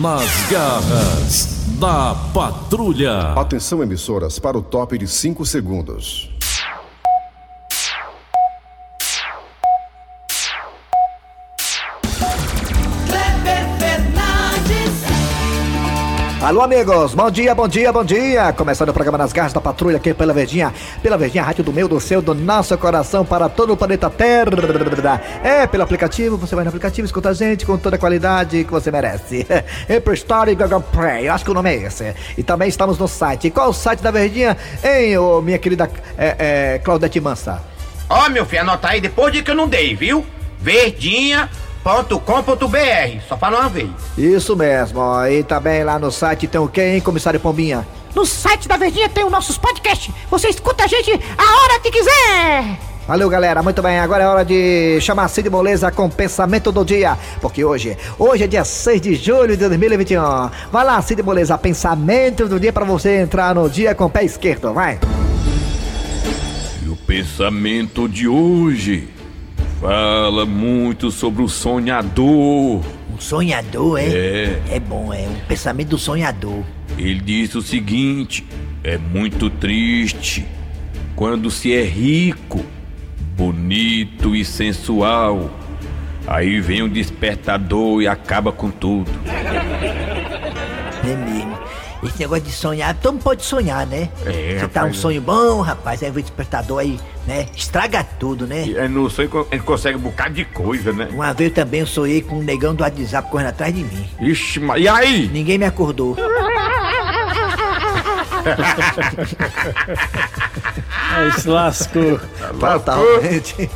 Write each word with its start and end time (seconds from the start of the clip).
Nas 0.00 0.50
garras 0.50 1.66
da 1.78 2.14
patrulha. 2.32 3.32
Atenção, 3.34 3.82
emissoras, 3.82 4.38
para 4.38 4.58
o 4.58 4.62
top 4.62 4.98
de 4.98 5.06
5 5.06 5.46
segundos. 5.46 6.33
Alô, 16.54 16.62
amigos, 16.62 17.14
bom 17.14 17.28
dia, 17.32 17.52
bom 17.52 17.66
dia, 17.66 17.92
bom 17.92 18.04
dia. 18.04 18.52
Começando 18.52 18.90
o 18.90 18.92
programa 18.92 19.18
Nas 19.18 19.32
Garras 19.32 19.52
da 19.52 19.60
Patrulha 19.60 19.96
aqui 19.96 20.14
pela 20.14 20.32
Verdinha, 20.32 20.72
pela 21.02 21.18
Verdinha, 21.18 21.42
rádio 21.42 21.64
do 21.64 21.72
meu, 21.72 21.88
do 21.88 21.98
seu, 21.98 22.22
do 22.22 22.32
nosso 22.32 22.78
coração 22.78 23.24
para 23.24 23.48
todo 23.48 23.72
o 23.72 23.76
planeta 23.76 24.08
Terra. 24.08 25.20
É, 25.42 25.66
pelo 25.66 25.82
aplicativo, 25.82 26.36
você 26.36 26.54
vai 26.54 26.62
no 26.62 26.68
aplicativo, 26.68 27.06
escuta 27.06 27.30
a 27.30 27.32
gente 27.32 27.66
com 27.66 27.76
toda 27.76 27.96
a 27.96 27.98
qualidade 27.98 28.62
que 28.62 28.70
você 28.70 28.92
merece. 28.92 29.44
Apple 29.92 30.14
Store 30.14 30.48
e 30.48 30.54
Google 30.54 30.80
Play, 30.80 31.26
eu 31.26 31.32
acho 31.32 31.44
que 31.44 31.50
o 31.50 31.54
nome 31.54 31.70
é 31.70 31.86
esse. 31.86 32.14
E 32.38 32.44
também 32.44 32.68
estamos 32.68 32.98
no 32.98 33.08
site. 33.08 33.50
Qual 33.50 33.70
o 33.70 33.74
site 33.74 34.00
da 34.00 34.12
Verdinha, 34.12 34.56
hein, 34.84 35.18
ô, 35.18 35.42
minha 35.42 35.58
querida 35.58 35.90
é, 36.16 36.36
é, 36.74 36.78
Claudete 36.84 37.20
Mansa? 37.20 37.60
Ó, 38.08 38.28
meu 38.28 38.46
filho, 38.46 38.62
anota 38.62 38.90
aí 38.90 39.00
depois 39.00 39.32
de 39.32 39.42
que 39.42 39.50
eu 39.50 39.56
não 39.56 39.66
dei, 39.66 39.96
viu? 39.96 40.24
Verdinha.com.br. 41.84 43.20
Só 43.28 43.36
fala 43.36 43.60
uma 43.60 43.68
vez. 43.68 43.90
Isso 44.16 44.56
mesmo, 44.56 45.00
ó. 45.00 45.26
E 45.26 45.42
também 45.42 45.84
lá 45.84 45.98
no 45.98 46.10
site 46.10 46.48
tem 46.48 46.60
o 46.60 46.66
quê, 46.66 46.94
hein, 46.94 47.00
comissário 47.00 47.38
Pombinha? 47.38 47.86
No 48.14 48.24
site 48.24 48.66
da 48.66 48.76
Verdinha 48.76 49.08
tem 49.08 49.24
os 49.24 49.30
nossos 49.30 49.58
podcasts. 49.58 50.12
Você 50.30 50.48
escuta 50.48 50.84
a 50.84 50.86
gente 50.86 51.12
a 51.12 51.62
hora 51.62 51.80
que 51.80 51.90
quiser. 51.90 52.78
Valeu, 53.06 53.28
galera. 53.28 53.62
Muito 53.62 53.82
bem. 53.82 53.98
Agora 53.98 54.24
é 54.24 54.26
hora 54.26 54.44
de 54.44 54.98
chamar 55.02 55.28
Cid 55.28 55.50
Moleza 55.50 55.90
com 55.90 56.08
pensamento 56.08 56.72
do 56.72 56.84
dia. 56.84 57.18
Porque 57.40 57.62
hoje, 57.62 57.98
hoje 58.18 58.44
é 58.44 58.46
dia 58.46 58.64
6 58.64 59.00
de 59.00 59.14
julho 59.14 59.56
de 59.56 59.68
2021. 59.68 60.22
Vai 60.72 60.84
lá, 60.84 61.02
Cid 61.02 61.22
Moleza, 61.22 61.58
pensamento 61.58 62.48
do 62.48 62.58
dia 62.58 62.72
para 62.72 62.86
você 62.86 63.20
entrar 63.20 63.54
no 63.54 63.68
dia 63.68 63.94
com 63.94 64.06
o 64.06 64.10
pé 64.10 64.24
esquerdo. 64.24 64.72
Vai. 64.72 64.98
E 66.82 66.88
o 66.88 66.96
pensamento 66.96 68.08
de 68.08 68.26
hoje 68.26 69.10
fala 69.84 70.46
muito 70.46 71.10
sobre 71.10 71.42
o 71.42 71.48
sonhador. 71.48 72.80
Um 73.12 73.20
sonhador, 73.20 73.98
é? 74.00 74.06
É. 74.06 74.62
É 74.70 74.80
bom, 74.80 75.12
é 75.12 75.28
um 75.28 75.46
pensamento 75.46 75.88
do 75.90 75.98
sonhador. 75.98 76.64
Ele 76.96 77.20
disse 77.20 77.58
o 77.58 77.62
seguinte: 77.62 78.46
é 78.82 78.96
muito 78.96 79.50
triste 79.50 80.46
quando 81.14 81.50
se 81.50 81.74
é 81.74 81.82
rico, 81.84 82.64
bonito 83.36 84.34
e 84.34 84.42
sensual. 84.42 85.50
Aí 86.26 86.58
vem 86.60 86.82
um 86.82 86.88
despertador 86.88 88.00
e 88.00 88.08
acaba 88.08 88.50
com 88.50 88.70
tudo. 88.70 89.10
É 89.26 91.14
mesmo. 91.14 91.58
Esse 92.02 92.20
negócio 92.20 92.44
de 92.44 92.52
sonhar, 92.52 92.94
todo 92.94 93.12
mundo 93.14 93.22
pode 93.22 93.42
sonhar, 93.44 93.86
né? 93.86 94.08
É, 94.26 94.58
Você 94.58 94.68
tá 94.68 94.80
um 94.80 94.84
rapaz. 94.84 94.96
sonho 94.98 95.20
bom, 95.20 95.60
rapaz, 95.60 96.02
aí 96.02 96.10
vem 96.10 96.20
o 96.20 96.22
despertador 96.22 96.80
aí, 96.80 96.98
né? 97.26 97.46
Estraga 97.56 98.04
tudo, 98.18 98.46
né? 98.46 98.68
É 98.76 98.88
no 98.88 99.08
sonho 99.10 99.46
a 99.50 99.54
gente 99.54 99.64
consegue 99.64 99.96
um 99.96 100.00
bocado 100.00 100.34
de 100.34 100.44
coisa, 100.44 100.92
né? 100.92 101.08
Uma 101.12 101.32
vez 101.32 101.52
também 101.52 101.80
eu 101.80 101.86
sonhei 101.86 102.22
com 102.22 102.36
um 102.36 102.42
negão 102.42 102.74
do 102.74 102.82
WhatsApp 102.82 103.30
correndo 103.30 103.48
atrás 103.48 103.74
de 103.74 103.82
mim. 103.82 104.08
Ixi, 104.20 104.60
mas 104.60 104.82
e 104.82 104.88
aí? 104.88 105.28
Ninguém 105.28 105.58
me 105.58 105.64
acordou. 105.64 106.16
Aí 111.14 111.32
se 111.40 111.48
lascou. 111.48 112.20
Totalmente. 112.58 113.70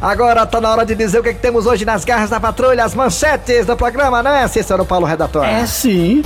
Agora 0.00 0.46
tá 0.46 0.60
na 0.60 0.70
hora 0.70 0.86
de 0.86 0.94
dizer 0.94 1.18
o 1.18 1.22
que, 1.22 1.34
que 1.34 1.40
temos 1.40 1.66
hoje 1.66 1.84
nas 1.84 2.04
garras 2.04 2.30
da 2.30 2.38
patrulha, 2.38 2.84
as 2.84 2.94
manchetes 2.94 3.66
do 3.66 3.76
programa, 3.76 4.22
né, 4.22 4.46
Cícero 4.46 4.84
Paulo 4.84 5.04
Redator? 5.04 5.44
É 5.44 5.66
sim. 5.66 6.22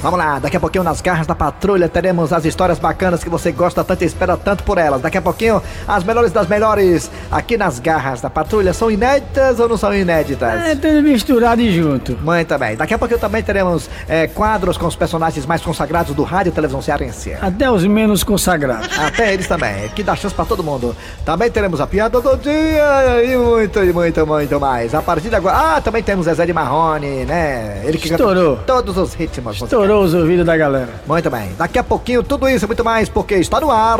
Vamos 0.00 0.16
lá, 0.18 0.38
daqui 0.38 0.56
a 0.56 0.60
pouquinho 0.60 0.84
nas 0.84 1.00
garras 1.00 1.26
da 1.26 1.34
patrulha 1.34 1.88
teremos 1.88 2.32
as 2.32 2.44
histórias 2.44 2.78
bacanas 2.78 3.24
que 3.24 3.28
você 3.28 3.50
gosta 3.50 3.82
tanto 3.82 4.04
e 4.04 4.06
espera 4.06 4.36
tanto 4.36 4.62
por 4.62 4.78
elas. 4.78 5.00
Daqui 5.02 5.18
a 5.18 5.22
pouquinho, 5.22 5.60
as 5.88 6.04
melhores 6.04 6.30
das 6.30 6.46
melhores 6.46 7.10
aqui 7.30 7.56
nas 7.56 7.80
garras 7.80 8.20
da 8.20 8.30
patrulha. 8.30 8.72
São 8.72 8.90
inéditas 8.92 9.58
ou 9.58 9.68
não 9.68 9.76
são 9.76 9.92
inéditas? 9.92 10.62
É 10.62 10.76
tudo 10.76 11.02
misturado 11.02 11.60
e 11.60 11.74
junto. 11.74 12.16
Muito 12.22 12.56
bem. 12.58 12.76
Daqui 12.76 12.94
a 12.94 12.98
pouquinho 12.98 13.18
também 13.18 13.42
teremos 13.42 13.90
é, 14.08 14.28
quadros 14.28 14.76
com 14.76 14.86
os 14.86 14.94
personagens 14.94 15.44
mais 15.44 15.62
consagrados 15.62 16.14
do 16.14 16.22
rádio 16.22 16.50
e 16.50 16.52
televisão 16.52 16.80
cearense. 16.80 17.32
Até 17.40 17.68
os 17.68 17.84
menos 17.84 18.22
consagrados. 18.22 18.96
Até 18.96 19.34
eles 19.34 19.48
também, 19.48 19.88
que 19.96 20.04
dá 20.04 20.14
chance 20.14 20.34
pra 20.34 20.44
todo 20.44 20.62
mundo. 20.62 20.94
Também 21.24 21.50
teremos 21.50 21.80
a 21.80 21.88
piada 21.88 22.20
do 22.20 22.36
dia 22.36 23.24
e 23.24 23.36
muito, 23.36 23.82
e 23.82 23.92
muito, 23.92 24.24
muito 24.24 24.60
mais. 24.60 24.94
A 24.94 25.02
partir 25.02 25.28
de 25.28 25.34
agora. 25.34 25.76
Ah, 25.76 25.80
também 25.80 26.04
temos 26.04 26.26
Zezé 26.26 26.46
de 26.46 26.52
Marrone, 26.52 27.24
né? 27.24 27.82
Ele 27.84 27.98
que 27.98 28.08
Estourou. 28.12 28.58
todos 28.64 28.96
os 28.96 29.12
ritmos. 29.14 29.58
musicais. 29.60 29.87
Estourou 29.88 30.04
os 30.04 30.12
ouvidos 30.12 30.44
da 30.44 30.54
galera. 30.54 30.92
Muito 31.06 31.30
bem. 31.30 31.54
Daqui 31.56 31.78
a 31.78 31.82
pouquinho, 31.82 32.22
tudo 32.22 32.46
isso 32.46 32.66
e 32.66 32.68
muito 32.68 32.84
mais, 32.84 33.08
porque 33.08 33.36
está 33.36 33.58
no 33.58 33.70
ar. 33.70 33.98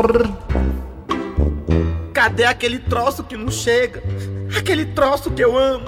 Cadê 2.13 2.45
aquele 2.45 2.79
troço 2.79 3.25
que 3.25 3.39
não 3.39 3.51
chega? 3.51 4.03
Aquele 4.55 4.85
troço 4.85 5.31
que 5.31 5.43
eu 5.43 5.57
amo. 5.57 5.87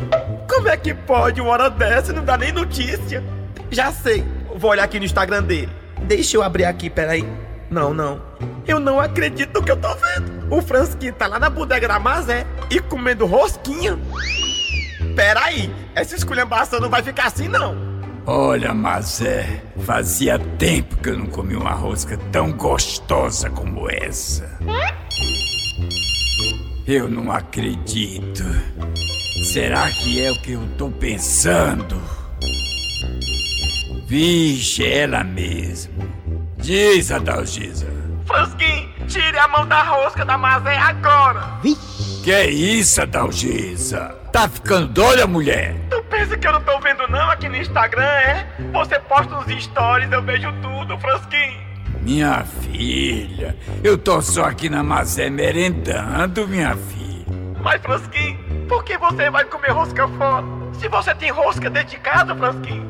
Como 0.49 0.69
é 0.69 0.77
que 0.79 0.95
pode 0.95 1.43
uma 1.43 1.51
hora 1.51 1.69
dessa 1.69 2.13
e 2.13 2.15
não 2.15 2.25
dá 2.25 2.39
nem 2.39 2.51
notícia? 2.51 3.23
Já 3.71 3.93
sei, 3.93 4.25
vou 4.57 4.71
olhar 4.71 4.85
aqui 4.85 4.99
no 4.99 5.05
Instagram 5.05 5.43
dele. 5.43 5.69
Deixa 6.05 6.35
eu 6.35 6.43
abrir 6.43 6.65
aqui, 6.65 6.89
peraí. 6.89 7.29
Não, 7.69 7.93
não. 7.93 8.23
Eu 8.67 8.81
não 8.81 8.99
acredito 8.99 9.61
no 9.61 9.63
que 9.63 9.71
eu 9.71 9.77
tô 9.77 9.95
vendo. 9.97 10.47
O 10.51 10.63
Fransquinho 10.63 11.13
tá 11.13 11.27
lá 11.27 11.39
na 11.39 11.51
bodega 11.51 11.87
da 11.87 12.01
Mazé 12.01 12.47
e 12.71 12.81
comendo 12.81 13.27
rosquinha. 13.27 13.99
Peraí, 15.15 15.71
essa 15.95 16.17
esculhambação 16.17 16.81
não 16.81 16.89
vai 16.89 17.03
ficar 17.03 17.27
assim 17.27 17.49
não. 17.49 17.90
Olha, 18.27 18.75
Mazé, 18.75 19.63
fazia 19.85 20.39
tempo 20.39 20.97
que 20.99 21.09
eu 21.09 21.19
não 21.19 21.27
comi 21.27 21.57
uma 21.57 21.73
rosca 21.73 22.17
tão 22.31 22.53
gostosa 22.53 23.49
como 23.51 23.89
essa. 23.91 24.59
Eu 26.87 27.09
não 27.09 27.33
acredito. 27.33 28.45
Será 29.45 29.91
que 29.91 30.23
é 30.23 30.31
o 30.31 30.41
que 30.43 30.53
eu 30.53 30.69
tô 30.77 30.91
pensando? 30.91 32.01
Vixe, 34.07 34.85
ela 34.85 35.25
mesmo. 35.25 35.93
Diz, 36.59 37.11
Adalgisa. 37.11 37.87
Fransquinho, 38.27 38.91
tire 39.11 39.39
a 39.39 39.49
mão 39.49 39.67
da 39.67 39.83
rosca 39.83 40.25
da 40.25 40.39
Mazé 40.39 40.77
agora. 40.77 41.43
Que 42.23 42.33
é 42.33 42.47
isso, 42.49 43.03
Adalgisa? 43.03 44.17
Tá 44.33 44.49
ficando 44.49 44.87
doida, 44.87 45.27
mulher? 45.27 45.75
Tu 45.91 46.01
pensa 46.05 46.39
que 46.39 46.47
eu 46.47 46.53
não 46.53 46.63
tô 46.63 46.79
vendo 46.79 47.09
não 47.09 47.29
aqui 47.29 47.49
no 47.49 47.57
Instagram, 47.57 48.05
é? 48.05 48.47
Você 48.73 49.01
posta 49.01 49.37
uns 49.37 49.65
stories, 49.65 50.13
eu 50.13 50.23
vejo 50.23 50.53
tudo, 50.63 50.97
Fransquinho. 50.99 51.59
Minha 52.03 52.45
filha, 52.45 53.57
eu 53.83 53.99
tô 53.99 54.23
só 54.23 54.45
aqui 54.45 54.69
na 54.71 54.83
Mazé 54.83 55.29
merendando, 55.29 56.47
minha 56.47 56.77
filha. 56.77 57.27
Mas, 57.61 57.83
Fransquinho, 57.83 58.39
por 58.69 58.85
que 58.85 58.97
você 58.97 59.29
vai 59.29 59.45
comer 59.45 59.73
rosca 59.73 60.07
fora? 60.07 60.47
Se 60.79 60.89
você 60.89 61.15
tem 61.17 61.31
rosca 61.31 61.69
dentro 61.69 61.91
de 61.91 61.99
casa, 61.99 62.35
Fransquinho. 62.35 62.89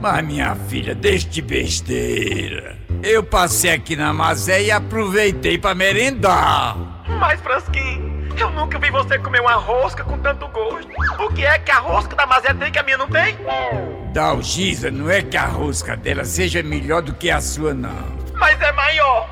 Mas 0.00 0.26
minha 0.26 0.54
filha, 0.68 0.94
deixe 0.94 1.28
de 1.28 1.40
besteira. 1.40 2.85
Eu 3.02 3.22
passei 3.22 3.72
aqui 3.72 3.94
na 3.96 4.12
Mazé 4.12 4.62
e 4.62 4.70
aproveitei 4.70 5.58
pra 5.58 5.74
merendar. 5.74 6.76
Mas, 7.18 7.40
Fransquinho, 7.40 8.28
eu 8.38 8.50
nunca 8.50 8.78
vi 8.78 8.90
você 8.90 9.18
comer 9.18 9.40
uma 9.40 9.54
rosca 9.54 10.04
com 10.04 10.18
tanto 10.18 10.48
gosto. 10.48 10.88
O 11.18 11.28
que 11.32 11.44
é 11.44 11.58
que 11.58 11.70
a 11.70 11.78
rosca 11.78 12.16
da 12.16 12.26
Mazé 12.26 12.52
tem 12.54 12.70
que 12.70 12.78
a 12.78 12.82
minha 12.82 12.98
não 12.98 13.08
tem? 13.08 13.36
Dalgisa, 14.12 14.90
não 14.90 15.10
é 15.10 15.22
que 15.22 15.36
a 15.36 15.46
rosca 15.46 15.96
dela 15.96 16.24
seja 16.24 16.62
melhor 16.62 17.02
do 17.02 17.14
que 17.14 17.30
a 17.30 17.40
sua, 17.40 17.72
não. 17.72 18.16
Mas 18.34 18.60
é 18.60 18.72
maior. 18.72 19.28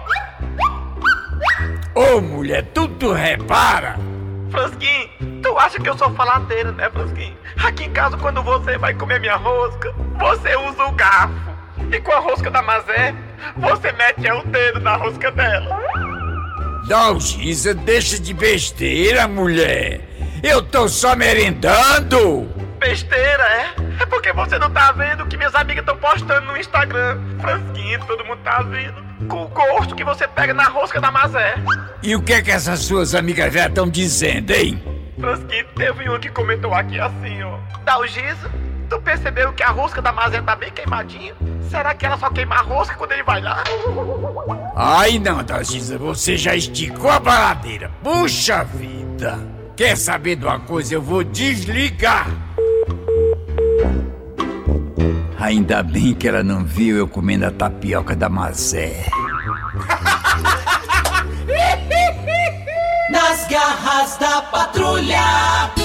Ô 1.95 2.21
mulher, 2.21 2.63
tu, 2.75 2.89
tu 2.89 3.13
repara? 3.13 3.97
Fransquinho, 4.51 5.09
tu 5.43 5.59
acha 5.59 5.81
que 5.81 5.89
eu 5.89 5.99
sou 5.99 6.11
faladeira, 6.15 6.71
né, 6.73 6.89
Fransquinho? 6.91 7.37
Aqui 7.65 7.85
em 7.85 7.93
casa, 7.93 8.17
quando 8.17 8.43
você 8.43 8.79
vai 8.79 8.95
comer 8.95 9.21
minha 9.21 9.37
rosca, 9.37 9.93
você 10.19 10.57
usa 10.57 10.85
o 10.85 10.93
garfo. 10.93 11.55
E 11.91 12.01
com 12.01 12.13
a 12.13 12.19
rosca 12.19 12.51
da 12.51 12.63
Mazé, 12.63 13.15
você 13.57 13.93
mete 13.93 14.31
o 14.31 14.43
dedo 14.47 14.81
na 14.81 14.97
rosca 14.97 15.31
dela. 15.31 15.81
Dalgisa, 16.89 17.75
deixa 17.75 18.19
de 18.19 18.35
besteira, 18.35 19.27
mulher. 19.27 20.01
Eu 20.43 20.61
tô 20.63 20.87
só 20.89 21.17
merendando. 21.17 22.47
Besteira, 22.79 23.43
é? 23.43 24.03
É 24.03 24.07
porque 24.07 24.33
você 24.33 24.59
não 24.59 24.71
tá 24.71 24.93
vendo 24.93 25.25
o 25.25 25.27
que 25.27 25.39
minhas 25.39 25.55
amigas 25.55 25.83
estão 25.83 25.97
postando 25.97 26.47
no 26.47 26.57
Instagram. 26.57 27.19
Fransquinho, 27.41 27.99
todo 28.07 28.25
mundo 28.27 28.41
tá 28.45 28.61
vendo. 28.63 29.03
Com 29.27 29.45
o 29.45 29.49
gosto 29.49 29.95
que 29.95 30.05
você 30.05 30.29
pega 30.29 30.53
na 30.53 30.65
rosca 30.65 31.01
da 31.01 31.11
Mazé. 31.11 31.55
E 32.03 32.15
o 32.15 32.21
que 32.21 32.35
é 32.35 32.43
que 32.43 32.51
essas 32.51 32.81
suas 32.81 33.15
amigas 33.15 33.55
já 33.55 33.69
estão 33.69 33.89
dizendo, 33.89 34.51
hein? 34.51 34.83
Fransquinho, 35.19 35.67
teve 35.77 36.11
um 36.11 36.21
que 36.21 36.29
comentou 36.29 36.75
aqui 36.75 37.01
assim, 37.01 37.43
ó. 37.43 37.57
Dalgisa, 37.85 38.51
tu 38.89 39.01
percebeu 39.01 39.53
que 39.53 39.63
a 39.63 39.71
rosca 39.71 40.01
da 40.01 40.13
Mazé 40.13 40.41
tá 40.43 40.57
bem 40.57 40.71
queimadinha? 40.71 41.35
Será 41.71 41.95
que 41.95 42.07
ela 42.07 42.19
só 42.19 42.31
queima 42.31 42.57
a 42.57 42.63
rosca 42.63 42.95
quando 42.95 43.13
ele 43.13 43.23
vai 43.23 43.41
lá? 43.41 43.63
Ai 44.77 45.19
não, 45.19 45.43
Dalgisa, 45.43 45.99
você 45.99 46.37
já 46.37 46.55
esticou 46.55 47.11
a 47.11 47.19
baladeira. 47.19 47.91
Puxa 48.03 48.65
vida. 48.65 49.39
Quer 49.77 49.97
saber 49.97 50.37
de 50.37 50.45
uma 50.45 50.61
coisa? 50.61 50.95
Eu 50.95 51.03
vou 51.03 51.25
desligar. 51.25 52.29
Ainda 55.39 55.83
bem 55.83 56.15
que 56.15 56.29
ela 56.29 56.43
não 56.43 56.65
viu 56.65 56.97
eu 56.97 57.09
comendo 57.09 57.45
a 57.47 57.51
tapioca 57.51 58.17
da 58.17 58.29
Mazé. 58.29 59.05
Nas 63.11 63.47
garras 63.49 64.17
da 64.17 64.43
patrulha. 64.43 65.84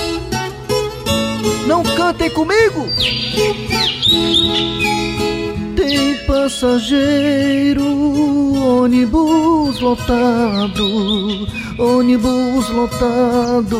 Não 1.69 1.83
cantem 1.83 2.31
comigo! 2.31 2.89
Tem 5.77 6.17
passageiro, 6.25 7.85
ônibus 8.55 9.79
lotado, 9.79 11.47
ônibus 11.77 12.69
lotado, 12.69 13.77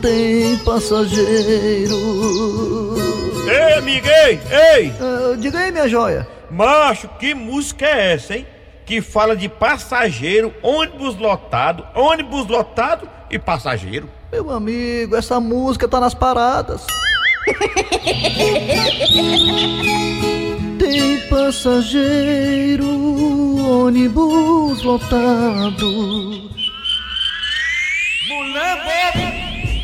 tem 0.00 0.56
passageiro. 0.58 1.96
Ei, 3.48 3.74
amiguei, 3.78 4.38
ei! 4.48 4.92
Ah, 5.00 5.34
diga 5.36 5.58
aí, 5.58 5.72
minha 5.72 5.88
joia. 5.88 6.28
Macho, 6.48 7.08
que 7.18 7.34
música 7.34 7.86
é 7.86 8.12
essa, 8.12 8.36
hein? 8.36 8.46
Que 8.86 9.00
fala 9.00 9.34
de 9.34 9.48
passageiro, 9.48 10.54
ônibus 10.62 11.16
lotado, 11.16 11.84
ônibus 11.92 12.46
lotado 12.46 13.10
e 13.28 13.36
passageiro. 13.36 14.08
Meu 14.34 14.50
amigo, 14.50 15.14
essa 15.14 15.38
música 15.38 15.86
tá 15.86 16.00
nas 16.00 16.12
paradas. 16.12 16.84
Tem 20.76 21.20
passageiro, 21.28 22.84
ônibus 23.84 24.82
lotado. 24.82 26.50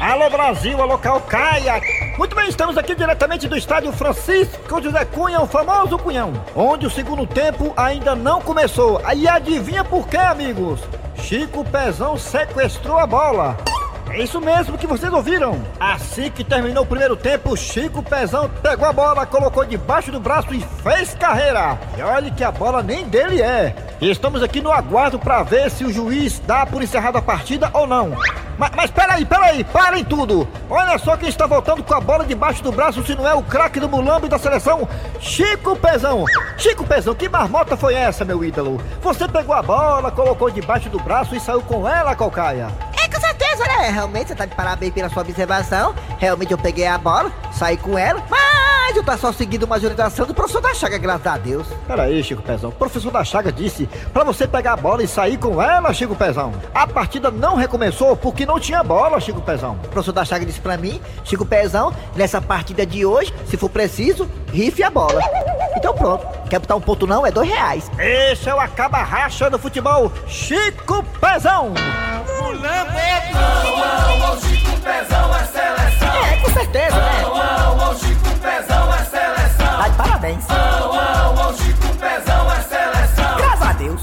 Alô 0.00 0.29
Brasil, 0.29 0.82
alô 0.82 0.99
Calcaia. 0.99 1.81
Muito 2.19 2.35
bem, 2.35 2.49
estamos 2.49 2.76
aqui 2.76 2.97
diretamente 2.97 3.47
do 3.47 3.56
estádio 3.56 3.93
Francisco 3.93 4.82
José 4.82 5.05
Cunha, 5.05 5.41
o 5.41 5.47
famoso 5.47 5.97
Cunhão, 5.97 6.32
onde 6.56 6.88
o 6.88 6.91
segundo 6.91 7.25
tempo 7.25 7.73
ainda 7.76 8.17
não 8.17 8.41
começou. 8.41 9.00
Aí 9.05 9.29
adivinha 9.29 9.85
por 9.85 10.08
quê, 10.08 10.17
amigos? 10.17 10.81
Chico 11.14 11.64
Pezão 11.64 12.19
sequestrou 12.19 12.99
a 12.99 13.06
bola. 13.06 13.56
É 14.11 14.23
isso 14.23 14.41
mesmo 14.41 14.77
que 14.77 14.89
vocês 14.89 15.12
ouviram. 15.12 15.62
Assim 15.79 16.31
que 16.31 16.43
terminou 16.43 16.83
o 16.83 16.87
primeiro 16.87 17.17
tempo, 17.17 17.57
Chico 17.57 18.03
Pezão 18.03 18.51
pegou 18.61 18.89
a 18.89 18.93
bola, 18.93 19.25
colocou 19.25 19.65
debaixo 19.65 20.11
do 20.11 20.19
braço 20.19 20.53
e 20.53 20.61
fez 20.83 21.15
carreira. 21.15 21.79
E 21.97 22.03
olha 22.03 22.31
que 22.31 22.43
a 22.43 22.51
bola 22.51 22.83
nem 22.83 23.05
dele 23.05 23.41
é. 23.41 23.75
Estamos 24.01 24.43
aqui 24.43 24.61
no 24.61 24.73
aguardo 24.73 25.17
para 25.17 25.45
ver 25.45 25.71
se 25.71 25.85
o 25.85 25.93
juiz 25.93 26.41
dá 26.41 26.67
por 26.67 26.83
encerrada 26.83 27.19
a 27.19 27.23
partida 27.23 27.71
ou 27.73 27.87
não. 27.87 28.17
Mas, 28.59 28.71
mas 28.75 28.91
peraí, 28.91 29.25
peraí, 29.25 29.65
parem 29.65 30.05
tudo! 30.05 30.47
Olha 30.69 30.99
só 30.99 31.17
quem 31.17 31.29
está 31.29 31.47
voltando 31.47 31.83
com 31.83 31.95
a 31.95 32.01
bola 32.01 32.27
debaixo 32.27 32.62
do 32.62 32.73
braço, 32.73 33.03
se 33.05 33.15
não 33.15 33.27
é 33.27 33.35
o 33.35 33.43
craque 33.43 33.81
do 33.81 33.89
Mulambo 33.89 34.27
e 34.27 34.29
da 34.29 34.39
seleção, 34.39 34.87
Chico 35.19 35.77
Pezão! 35.77 36.25
Chico 36.59 36.85
Pezão, 36.85 37.15
que 37.15 37.29
marmota 37.29 37.77
foi 37.77 37.95
essa, 37.95 38.25
meu 38.25 38.45
ídolo? 38.45 38.79
Você 39.01 39.27
pegou 39.29 39.55
a 39.55 39.62
bola, 39.62 40.11
colocou 40.11 40.51
debaixo 40.51 40.91
do 40.91 40.99
braço 40.99 41.35
e 41.35 41.41
saiu 41.41 41.62
com 41.62 41.89
ela, 41.89 42.15
Calcaia? 42.15 42.69
É? 43.81 43.91
Realmente, 43.91 44.29
você 44.29 44.35
tá 44.35 44.44
de 44.44 44.55
parabéns 44.55 44.93
pela 44.93 45.09
sua 45.09 45.23
observação. 45.23 45.94
Realmente 46.19 46.53
eu 46.53 46.59
peguei 46.59 46.87
a 46.87 46.99
bola, 46.99 47.32
saí 47.50 47.79
com 47.79 47.97
ela, 47.97 48.23
mas 48.29 48.94
eu 48.94 49.03
tá 49.03 49.17
só 49.17 49.32
seguindo 49.32 49.62
uma 49.62 49.77
orientação 49.77 50.27
do 50.27 50.35
professor 50.35 50.61
da 50.61 50.75
Chaga, 50.75 50.99
graças 50.99 51.27
a 51.27 51.38
Deus. 51.38 51.67
Peraí, 51.87 52.23
Chico 52.23 52.43
Pezão. 52.43 52.69
O 52.69 52.73
professor 52.73 53.11
da 53.11 53.25
Chaga 53.25 53.50
disse 53.50 53.88
pra 54.12 54.23
você 54.23 54.47
pegar 54.47 54.75
a 54.75 54.77
bola 54.77 55.03
e 55.03 55.09
sair 55.09 55.38
com 55.38 55.62
ela, 55.62 55.94
Chico 55.94 56.15
Pezão. 56.15 56.53
A 56.75 56.87
partida 56.87 57.31
não 57.31 57.56
recomeçou 57.56 58.15
porque 58.15 58.44
não 58.44 58.61
tinha 58.61 58.82
bola, 58.82 59.19
Chico 59.19 59.41
Pezão. 59.41 59.79
O 59.85 59.88
professor 59.88 60.12
da 60.12 60.26
Chaga 60.26 60.44
disse 60.44 60.61
pra 60.61 60.76
mim, 60.76 61.00
Chico 61.25 61.47
Pezão, 61.47 61.94
nessa 62.15 62.41
partida 62.41 62.85
de 62.85 63.06
hoje, 63.06 63.33
se 63.47 63.56
for 63.56 63.71
preciso, 63.71 64.29
rife 64.53 64.83
a 64.83 64.91
bola. 64.91 65.23
Então 65.75 65.94
pronto, 65.94 66.26
quer 66.50 66.59
botar 66.59 66.76
um 66.76 66.81
ponto 66.81 67.06
não? 67.06 67.25
É 67.25 67.31
dois 67.31 67.49
reais. 67.49 67.91
Esse 67.99 68.50
é 68.50 68.55
o 68.55 68.61
acaba 68.61 68.99
racha 68.99 69.49
do 69.49 69.59
futebol, 69.59 70.12
Chico 70.26 71.03
Pezão. 71.19 71.73
É, 76.32 76.37
com 76.37 76.50
certeza, 76.52 76.97
né? 76.97 77.23
Tá 79.79 79.88
de 79.88 79.97
parabéns. 79.97 80.44
Graças 83.37 83.62
a 83.67 83.73
Deus. 83.75 84.02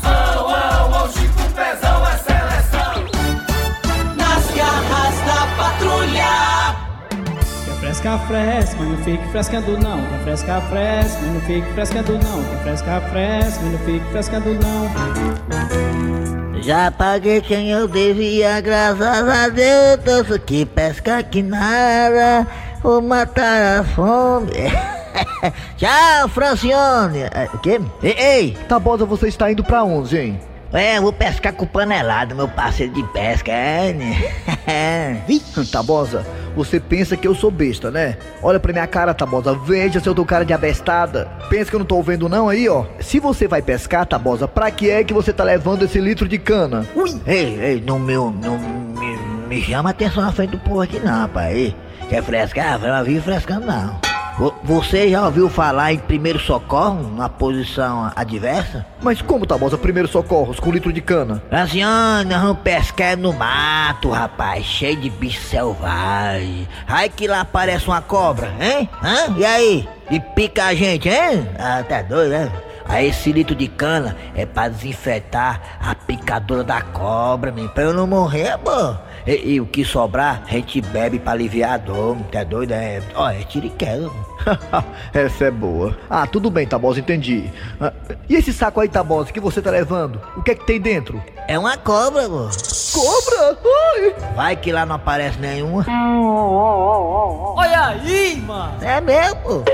Nas 4.15 4.45
garras 4.55 5.15
da 5.25 5.47
patrulha. 5.57 6.75
Quer 7.65 7.75
fresca, 7.79 8.17
fresca, 8.27 8.75
mas 8.79 8.89
não 8.89 8.97
fique 9.03 9.27
frescando 9.31 9.77
não. 9.77 10.01
Quer 10.07 10.23
fresca, 10.23 10.61
fresca, 10.61 11.19
mas 11.21 11.33
não 11.33 11.41
fique 11.41 11.73
frescando 11.73 12.13
não. 12.13 12.43
Quer 12.43 12.63
fresca, 12.63 13.01
fresca, 13.11 13.61
mas 13.63 13.71
não 13.71 13.79
fique 13.79 14.05
frescando 14.11 14.53
não. 14.53 16.26
Já 16.67 16.91
paguei 16.91 17.39
quem 17.39 17.71
eu 17.71 17.87
devia, 17.87 18.59
graças 18.59 19.01
a 19.01 19.47
Deus. 19.47 20.03
Doce 20.03 20.37
que 20.37 20.65
pesca 20.65 21.23
que 21.23 21.41
nada, 21.41 22.45
vou 22.83 23.01
matar 23.01 23.79
a 23.79 23.83
fome. 23.85 24.51
Tchau, 25.77 26.27
Francione. 26.27 27.19
É, 27.21 27.47
O 27.53 27.59
quê? 27.59 27.79
Ei, 28.03 28.15
ei, 28.19 28.57
Tabosa, 28.67 29.05
você 29.05 29.29
está 29.29 29.49
indo 29.49 29.63
pra 29.63 29.81
onde, 29.85 30.17
hein? 30.17 30.41
É, 30.73 30.97
eu 30.97 31.01
vou 31.01 31.13
pescar 31.13 31.53
com 31.53 31.65
panelada, 31.65 32.35
meu 32.35 32.47
parceiro 32.47 32.93
de 32.93 33.03
pesca, 33.03 33.51
é, 33.51 33.93
né? 33.93 35.21
Tabosa, 35.71 36.25
você 36.55 36.79
pensa 36.79 37.15
que 37.15 37.27
eu 37.27 37.33
sou 37.33 37.49
besta, 37.49 37.89
né? 37.89 38.17
Olha 38.41 38.59
pra 38.59 38.73
minha 38.73 38.87
cara, 38.87 39.13
Tabosa, 39.13 39.53
veja 39.53 39.99
se 39.99 40.07
eu 40.07 40.15
tô 40.15 40.25
cara 40.25 40.43
de 40.43 40.53
abestada. 40.53 41.27
Pensa 41.49 41.69
que 41.69 41.75
eu 41.75 41.79
não 41.79 41.85
tô 41.85 42.01
vendo 42.01 42.29
não 42.29 42.49
aí, 42.49 42.67
ó. 42.67 42.85
Se 42.99 43.19
você 43.19 43.47
vai 43.47 43.61
pescar, 43.61 44.05
Tabosa, 44.05 44.47
pra 44.47 44.71
que 44.71 44.89
é 44.89 45.03
que 45.03 45.13
você 45.13 45.31
tá 45.31 45.43
levando 45.43 45.83
esse 45.83 45.99
litro 45.99 46.27
de 46.27 46.37
cana? 46.37 46.85
Ui, 46.95 47.21
ei, 47.25 47.59
ei, 47.59 47.81
no 47.85 47.97
meu, 47.99 48.31
não 48.31 48.57
me, 48.57 49.17
me 49.47 49.61
chama 49.61 49.91
atenção 49.91 50.23
na 50.23 50.31
frente 50.31 50.51
do 50.51 50.59
povo 50.59 50.81
aqui 50.81 50.99
não, 50.99 51.21
rapaz. 51.21 51.55
Ei, 51.55 51.75
Quer 52.09 52.23
frescar? 52.23 52.79
Vai 52.79 52.89
lá 52.89 53.03
vir 53.03 53.21
frescando 53.21 53.65
não. 53.65 54.06
Vo- 54.37 54.53
Você 54.63 55.09
já 55.09 55.25
ouviu 55.25 55.49
falar 55.49 55.93
em 55.93 55.97
primeiro 55.97 56.37
socorro 56.39 57.11
na 57.15 57.27
posição 57.27 58.11
adversa? 58.15 58.85
Mas 59.01 59.21
como, 59.21 59.45
Tabosa, 59.47 59.77
primeiro 59.77 60.07
socorros 60.07 60.59
com 60.59 60.71
litro 60.71 60.93
de 60.93 61.01
cana? 61.01 61.41
Graciano, 61.49 62.29
nós 62.29 62.41
vamos 62.41 62.59
pescar 62.59 63.17
no 63.17 63.33
mato, 63.33 64.11
rapaz, 64.11 64.63
cheio 64.63 64.95
de 64.97 65.09
bicho 65.09 65.41
selvagem. 65.41 66.67
Ai 66.87 67.09
que 67.09 67.27
lá 67.27 67.41
aparece 67.41 67.87
uma 67.87 68.01
cobra, 68.01 68.51
hein? 68.59 68.87
Hã? 69.03 69.33
E 69.37 69.45
aí? 69.45 69.89
E 70.11 70.19
pica 70.19 70.65
a 70.65 70.75
gente, 70.75 71.09
hein? 71.09 71.47
Ah, 71.57 71.83
tá 71.87 72.01
doido, 72.03 72.29
né? 72.31 72.51
Aí 72.89 73.09
esse 73.09 73.33
litro 73.33 73.53
de 73.53 73.67
cana 73.67 74.15
é 74.33 74.45
pra 74.45 74.69
desinfetar 74.69 75.59
a 75.81 75.93
picadura 75.93 76.63
da 76.63 76.81
cobra, 76.81 77.51
menino, 77.51 77.73
pra 77.73 77.83
eu 77.83 77.93
não 77.93 78.07
morrer, 78.07 78.57
pô. 78.59 78.95
E, 79.27 79.55
e 79.55 79.61
o 79.61 79.65
que 79.65 79.83
sobrar, 79.83 80.43
a 80.47 80.51
gente 80.51 80.79
bebe 80.79 81.19
pra 81.19 81.33
aliviar 81.33 81.73
a 81.73 81.77
dor, 81.77 82.15
tá 82.31 82.43
doido? 82.45 82.71
É, 82.71 83.01
ó, 83.13 83.29
é 83.29 83.39
tiro 83.43 83.67
e 83.67 83.69
queda, 83.69 84.09
pô. 84.09 84.37
Essa 85.13 85.45
é 85.45 85.51
boa. 85.51 85.97
Ah, 86.09 86.25
tudo 86.25 86.49
bem, 86.49 86.65
Tabosa, 86.65 87.01
entendi. 87.01 87.51
Ah, 87.79 87.91
e 88.29 88.35
esse 88.35 88.53
saco 88.53 88.79
aí, 88.79 88.87
Tabosa, 88.87 89.33
que 89.33 89.39
você 89.41 89.61
tá 89.61 89.69
levando? 89.69 90.21
O 90.37 90.41
que 90.41 90.51
é 90.51 90.55
que 90.55 90.65
tem 90.65 90.79
dentro? 90.79 91.21
É 91.47 91.59
uma 91.59 91.75
cobra, 91.77 92.29
pô. 92.29 92.47
Cobra? 92.93 93.57
Ai! 93.95 94.33
Vai 94.33 94.55
que 94.55 94.71
lá 94.71 94.85
não 94.85 94.95
aparece 94.95 95.37
nenhuma. 95.39 95.85
Olha 97.55 97.87
aí, 97.87 98.37
mano. 98.37 98.77
É 98.81 99.01
mesmo, 99.01 99.65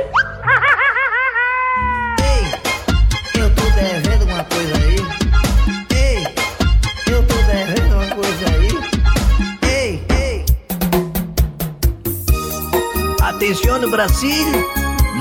Brasil, 13.91 14.47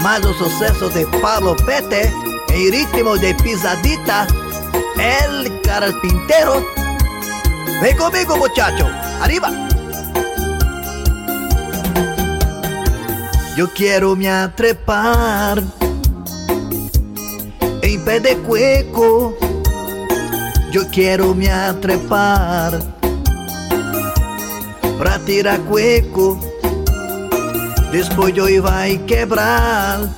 más 0.02 0.24
o 0.24 0.32
suceso 0.34 0.88
de 0.90 1.06
Pablo 1.20 1.56
Pete 1.64 2.12
en 2.52 2.72
ritmo 2.72 3.16
de 3.16 3.34
pisadita, 3.34 4.26
el 4.98 5.60
carpintero. 5.62 6.64
Ven 7.80 7.96
conmigo 7.96 8.36
muchacho, 8.36 8.88
arriba. 9.20 9.50
Yo 13.56 13.68
quiero 13.74 14.16
me 14.16 14.30
atrepar 14.30 15.62
en 17.82 18.04
pé 18.04 18.20
de 18.20 18.36
cueco. 18.38 19.36
Yo 20.70 20.88
quiero 20.88 21.34
me 21.34 21.50
atrepar 21.50 22.80
pra 24.98 25.18
tirar 25.18 25.60
cueco. 25.60 26.51
Después 27.92 28.32
yo 28.32 28.48
iba 28.48 28.84
a 28.84 28.88
quebrar, 29.06 30.08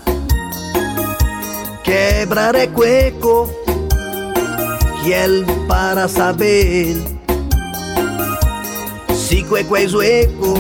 quebrar 1.82 2.54
el 2.54 2.70
cueco. 2.70 3.50
Y 5.04 5.12
él 5.12 5.44
para 5.68 6.08
saber 6.08 6.96
Si 9.12 9.42
cueco 9.42 9.76
es 9.76 9.92
hueco. 9.92 10.54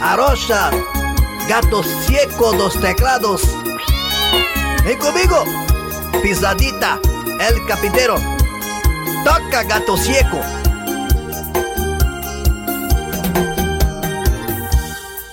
Arocha, 0.00 0.70
gato 1.48 1.82
ciego 1.82 2.52
dos 2.52 2.80
teclados. 2.80 3.42
Ven 4.84 4.98
conmigo, 4.98 5.44
pisadita, 6.22 7.00
el 7.50 7.66
capitero. 7.66 8.14
Toca 9.24 9.64
gato 9.64 9.96
ciego. 9.96 10.40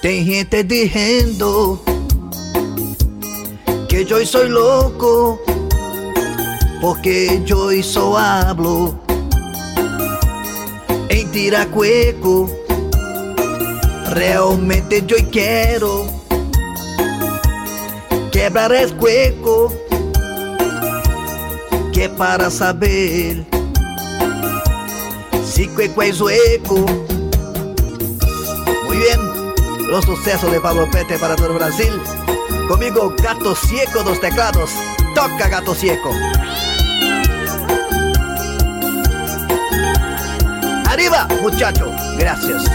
Tem 0.06 0.24
gente 0.24 0.64
dizendo 0.64 1.82
que 3.90 4.06
yo 4.06 4.24
soy 4.24 4.50
loco 4.50 5.42
porque 6.80 7.42
yo 7.44 7.72
só 7.82 8.16
hablo 8.16 9.00
em 11.10 11.28
tiracueco. 11.32 12.48
Realmente 14.12 15.04
yo 15.08 15.18
quero 15.32 16.06
quebrar 18.32 18.74
el 18.74 18.96
cueco 18.98 19.74
que 21.92 22.10
para 22.10 22.52
saber 22.52 23.44
si 25.44 25.68
cueco 25.70 26.04
es 26.04 26.22
hueco. 26.22 27.15
Los 29.96 30.04
sucesos 30.04 30.52
de 30.52 30.60
Pablo 30.60 30.90
Pete 30.92 31.18
para 31.18 31.38
todo 31.38 31.54
Brasil. 31.54 31.94
Conmigo, 32.68 33.16
Gato 33.18 33.56
Cieco 33.56 34.04
dos 34.04 34.20
teclados. 34.20 34.70
Toca, 35.16 35.48
Gato 35.48 35.74
Cieco. 35.74 36.12
Arriba, 40.90 41.30
muchacho. 41.42 41.90
Gracias. 42.18 42.66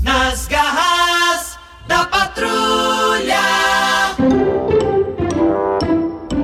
Nas 0.00 0.48
garras 0.48 1.58
da 1.86 2.06
patrulha. 2.06 3.42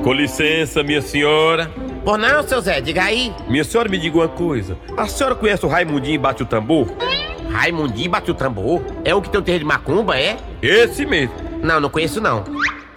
Com 0.03 0.13
licença, 0.13 0.83
minha 0.83 1.01
senhora. 1.01 1.71
Por 2.03 2.19
não, 2.19 2.47
seu 2.47 2.61
Zé, 2.61 2.79
diga 2.79 3.05
aí. 3.05 3.33
Minha 3.47 3.63
senhora, 3.63 3.89
me 3.89 3.97
diga 3.97 4.17
uma 4.19 4.27
coisa. 4.27 4.77
A 4.95 5.07
senhora 5.07 5.33
conhece 5.33 5.65
o 5.65 5.67
Raimundinho 5.67 6.21
Bate 6.21 6.43
o 6.43 6.45
Tambor? 6.45 6.85
Raimundinho 7.55 8.09
bate 8.11 8.29
o 8.29 8.33
tambor? 8.33 8.81
É 9.03 9.15
o 9.15 9.21
que 9.21 9.29
tem 9.29 9.39
o 9.39 9.43
terreiro 9.43 9.63
de 9.63 9.67
macumba, 9.67 10.19
é? 10.19 10.37
Esse 10.61 11.05
mesmo. 11.05 11.33
Não, 11.63 11.79
não 11.79 11.89
conheço 11.89 12.19
não. 12.19 12.43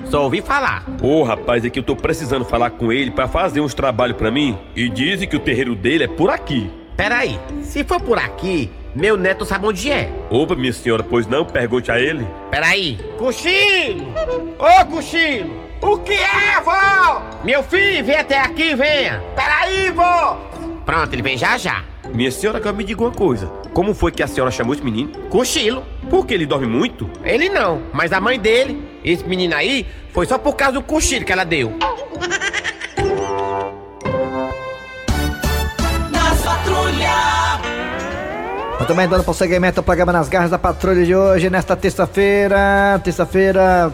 Só 0.06 0.24
ouvi 0.24 0.42
falar. 0.42 0.84
Ô, 1.00 1.22
rapaz, 1.22 1.64
é 1.64 1.70
que 1.70 1.78
eu 1.78 1.82
tô 1.82 1.94
precisando 1.94 2.44
falar 2.44 2.70
com 2.70 2.92
ele 2.92 3.10
pra 3.10 3.28
fazer 3.28 3.60
uns 3.60 3.72
trabalhos 3.74 4.16
pra 4.16 4.30
mim. 4.30 4.58
E 4.74 4.88
dizem 4.88 5.28
que 5.28 5.36
o 5.36 5.40
terreiro 5.40 5.74
dele 5.74 6.04
é 6.04 6.08
por 6.08 6.30
aqui. 6.30 6.70
Peraí, 6.96 7.38
se 7.62 7.84
for 7.84 8.00
por 8.00 8.18
aqui, 8.18 8.70
meu 8.94 9.16
neto 9.16 9.44
sabe 9.44 9.66
onde 9.66 9.90
é. 9.90 10.10
Opa, 10.28 10.56
minha 10.56 10.72
senhora, 10.72 11.04
pois 11.04 11.26
não? 11.26 11.44
Pergunte 11.44 11.92
a 11.92 12.00
ele. 12.00 12.26
Peraí. 12.50 12.98
Cochilo! 13.16 14.08
Ô, 14.58 14.86
Cochilo! 14.86 15.68
O 15.80 15.98
que 15.98 16.14
é, 16.14 16.60
vó? 16.64 17.22
Meu 17.44 17.62
filho, 17.62 18.04
vem 18.04 18.16
até 18.16 18.40
aqui, 18.40 18.74
venha. 18.74 19.22
Peraí, 19.36 19.90
vó. 19.92 20.36
Pronto, 20.84 21.12
ele 21.12 21.22
vem 21.22 21.38
já 21.38 21.56
já. 21.56 21.84
Minha 22.12 22.32
senhora, 22.32 22.58
agora 22.58 22.74
me 22.74 22.82
diga 22.82 23.02
uma 23.02 23.12
coisa. 23.12 23.48
Como 23.78 23.94
foi 23.94 24.10
que 24.10 24.24
a 24.24 24.26
senhora 24.26 24.50
chamou 24.50 24.74
esse 24.74 24.82
menino? 24.82 25.12
Cochilo. 25.30 25.84
Por 26.10 26.26
que 26.26 26.34
ele 26.34 26.44
dorme 26.44 26.66
muito? 26.66 27.08
Ele 27.22 27.48
não, 27.48 27.80
mas 27.92 28.12
a 28.12 28.20
mãe 28.20 28.36
dele, 28.36 28.82
esse 29.04 29.22
menino 29.22 29.54
aí, 29.54 29.86
foi 30.12 30.26
só 30.26 30.36
por 30.36 30.56
causa 30.56 30.72
do 30.72 30.82
cochilo 30.82 31.24
que 31.24 31.30
ela 31.30 31.44
deu. 31.44 31.78
Nas. 36.10 36.42
Muito 38.78 38.94
bem, 38.96 39.08
dando 39.08 39.22
prosseguimento 39.22 39.78
ao 39.78 39.84
programa 39.84 40.12
Nas 40.12 40.28
Garras 40.28 40.50
da 40.50 40.58
Patrulha 40.58 41.04
de 41.04 41.14
hoje, 41.14 41.48
nesta 41.48 41.76
terça-feira. 41.76 43.00
Terça-feira, 43.04 43.92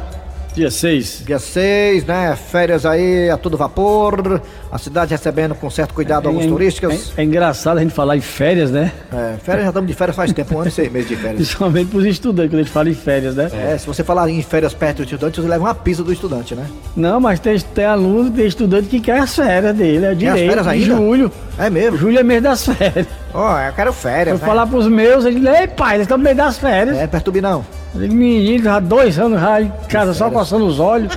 Dia 0.54 0.70
6. 0.70 1.22
dia 1.26 1.40
6, 1.40 2.04
né? 2.04 2.36
Férias 2.36 2.86
aí 2.86 3.28
a 3.28 3.36
todo 3.36 3.56
vapor. 3.56 4.40
A 4.70 4.78
cidade 4.78 5.10
recebendo 5.10 5.52
com 5.52 5.68
certo 5.68 5.92
cuidado 5.92 6.28
alguns 6.28 6.46
turísticos. 6.46 7.12
É, 7.16 7.22
é 7.22 7.24
engraçado 7.24 7.78
a 7.78 7.80
gente 7.80 7.92
falar 7.92 8.16
em 8.16 8.20
férias, 8.20 8.70
né? 8.70 8.92
É, 9.12 9.36
férias 9.42 9.64
já 9.64 9.70
estamos 9.70 9.88
de 9.88 9.96
férias 9.96 10.14
faz 10.14 10.32
tempo, 10.32 10.54
um 10.54 10.60
ano 10.60 10.68
e 10.68 10.70
seis 10.70 10.92
meses 10.92 11.08
de 11.08 11.16
férias. 11.16 11.36
Principalmente 11.42 11.90
pros 11.90 12.04
estudantes, 12.06 12.50
quando 12.52 12.60
a 12.60 12.62
gente 12.62 12.72
fala 12.72 12.88
em 12.88 12.94
férias, 12.94 13.34
né? 13.34 13.50
É, 13.52 13.76
se 13.76 13.84
você 13.84 14.04
falar 14.04 14.30
em 14.30 14.40
férias 14.42 14.72
perto 14.72 14.98
do 14.98 15.02
estudante, 15.02 15.40
você 15.40 15.48
leva 15.48 15.64
uma 15.64 15.74
pizza 15.74 16.04
do 16.04 16.12
estudante, 16.12 16.54
né? 16.54 16.66
Não, 16.94 17.18
mas 17.18 17.40
tem, 17.40 17.58
tem 17.58 17.84
aluno, 17.84 18.30
tem 18.30 18.46
estudante 18.46 18.88
que 18.88 19.00
quer 19.00 19.18
as 19.18 19.34
férias 19.34 19.74
dele, 19.74 20.06
é 20.06 20.10
as 20.10 20.18
direito. 20.18 20.48
férias 20.48 20.66
ainda? 20.68 20.86
Julho. 20.86 21.32
É 21.58 21.68
mesmo? 21.68 21.98
Julho 21.98 22.20
é 22.20 22.22
mês 22.22 22.42
das 22.42 22.64
férias. 22.64 23.08
Ó, 23.32 23.58
eu 23.60 23.72
quero 23.72 23.92
férias. 23.92 24.40
Eu 24.40 24.46
falar 24.46 24.68
pros 24.68 24.86
meus, 24.86 25.24
eles 25.24 25.44
ei 25.44 25.66
pai, 25.66 25.96
eles 25.96 26.04
estão 26.04 26.16
no 26.16 26.22
meio 26.22 26.36
das 26.36 26.58
férias. 26.58 26.96
É, 26.96 27.08
perturbe 27.08 27.40
não. 27.40 27.64
Menino, 27.94 28.64
já 28.64 28.76
há 28.76 28.80
dois 28.80 29.18
anos 29.18 29.40
já 29.40 29.60
em 29.62 29.72
casa 29.88 30.12
só 30.14 30.30
coçando 30.30 30.66
os 30.66 30.80
olhos. 30.80 31.12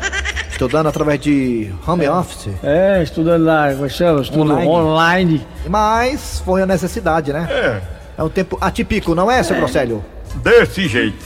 Estudando 0.52 0.88
através 0.88 1.20
de 1.20 1.72
home 1.88 2.08
office. 2.08 2.50
É, 2.64 3.02
estudando 3.04 3.44
lá, 3.46 3.72
como 3.74 3.90
chama? 3.90 4.22
Estudo 4.22 4.42
Online. 4.54 4.68
online. 4.68 5.48
Mas 5.68 6.42
foi 6.44 6.62
a 6.64 6.66
necessidade, 6.66 7.32
né? 7.32 7.48
É. 7.50 7.82
É 8.18 8.24
um 8.24 8.30
tempo 8.30 8.58
atípico, 8.60 9.14
não 9.14 9.30
é, 9.30 9.44
seu 9.44 9.56
Procélio? 9.56 10.04
Desse 10.44 10.88
jeito. 10.88 11.24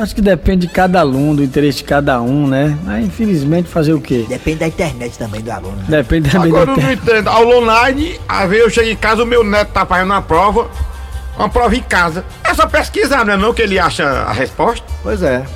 Acho 0.00 0.14
que 0.14 0.20
depende 0.20 0.66
de 0.66 0.72
cada 0.72 1.00
aluno, 1.00 1.36
do 1.36 1.42
interesse 1.44 1.78
de 1.78 1.84
cada 1.84 2.20
um, 2.20 2.46
né? 2.48 2.76
Mas 2.84 3.04
infelizmente 3.06 3.68
fazer 3.68 3.92
o 3.92 4.00
quê? 4.00 4.24
Depende 4.28 4.58
da 4.58 4.66
internet 4.68 5.16
também 5.18 5.40
do 5.40 5.50
aluno. 5.50 5.76
Depende 5.88 6.30
também 6.30 6.48
Agora 6.48 6.66
da 6.66 6.72
eu 6.72 6.76
não 6.76 6.82
internet. 6.92 7.02
entendo. 7.10 7.28
Aula 7.28 7.56
online, 7.56 8.20
às 8.28 8.48
vezes 8.48 8.64
eu 8.64 8.70
chego 8.70 8.88
em 8.90 8.96
casa, 8.96 9.22
o 9.22 9.26
meu 9.26 9.42
neto 9.44 9.70
tá 9.72 9.84
fazendo 9.86 10.06
uma 10.06 10.22
prova. 10.22 10.68
Uma 11.38 11.48
prova 11.48 11.74
em 11.76 11.82
casa. 11.82 12.24
É 12.44 12.52
só 12.52 12.66
pesquisar, 12.66 13.24
não 13.24 13.34
é 13.34 13.36
não 13.36 13.54
que 13.54 13.62
ele 13.62 13.78
acha 13.78 14.04
a 14.04 14.32
resposta? 14.32 14.84
Pois 15.02 15.22
é. 15.22 15.44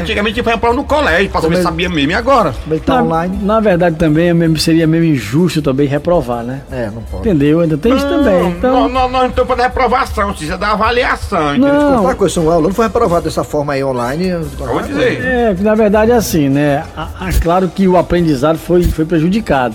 Antigamente 0.00 0.42
fazia 0.42 0.58
prova 0.58 0.76
no 0.76 0.84
colégio, 0.84 1.28
pra 1.28 1.40
saber 1.40 1.56
se 1.56 1.62
sabia 1.62 1.88
mesmo. 1.88 2.12
E 2.12 2.14
agora? 2.14 2.52
Também 2.64 2.78
tá 2.78 2.94
na, 2.96 3.02
online. 3.02 3.38
na 3.42 3.58
verdade 3.60 3.96
também 3.96 4.28
é 4.28 4.34
mesmo- 4.34 4.56
seria 4.58 4.86
mesmo 4.86 5.06
injusto 5.06 5.60
também 5.60 5.88
reprovar, 5.88 6.44
né? 6.44 6.60
É, 6.70 6.86
não 6.86 7.02
pode. 7.02 7.28
Entendeu? 7.28 7.60
Ainda 7.60 7.76
tem 7.76 7.94
isso 7.96 8.06
também. 8.08 8.48
Então, 8.50 8.72
Nós, 8.82 8.92
nós, 8.92 9.10
nós 9.10 9.22
não 9.22 9.28
estamos 9.28 9.54
para 9.54 9.64
reprovação, 9.64 10.30
precisa 10.30 10.56
da 10.56 10.70
avaliação, 10.70 11.56
entendeu? 11.56 11.74
Não. 11.74 12.00
Outra 12.02 12.14
coisa, 12.14 12.40
um 12.40 12.50
aluno 12.50 12.72
foi 12.72 12.86
reprovado 12.86 13.24
dessa 13.24 13.42
forma 13.42 13.72
aí 13.72 13.82
online. 13.82 14.34
Vou 14.56 14.82
dizer. 14.82 15.20
é, 15.24 15.56
na 15.58 15.74
verdade 15.74 16.12
é 16.12 16.14
assim, 16.14 16.48
né? 16.48 16.84
A- 16.96 17.08
a- 17.26 17.32
claro 17.42 17.68
que 17.68 17.88
o 17.88 17.96
aprendizado 17.96 18.58
foi, 18.58 18.84
foi 18.84 19.04
prejudicado, 19.04 19.74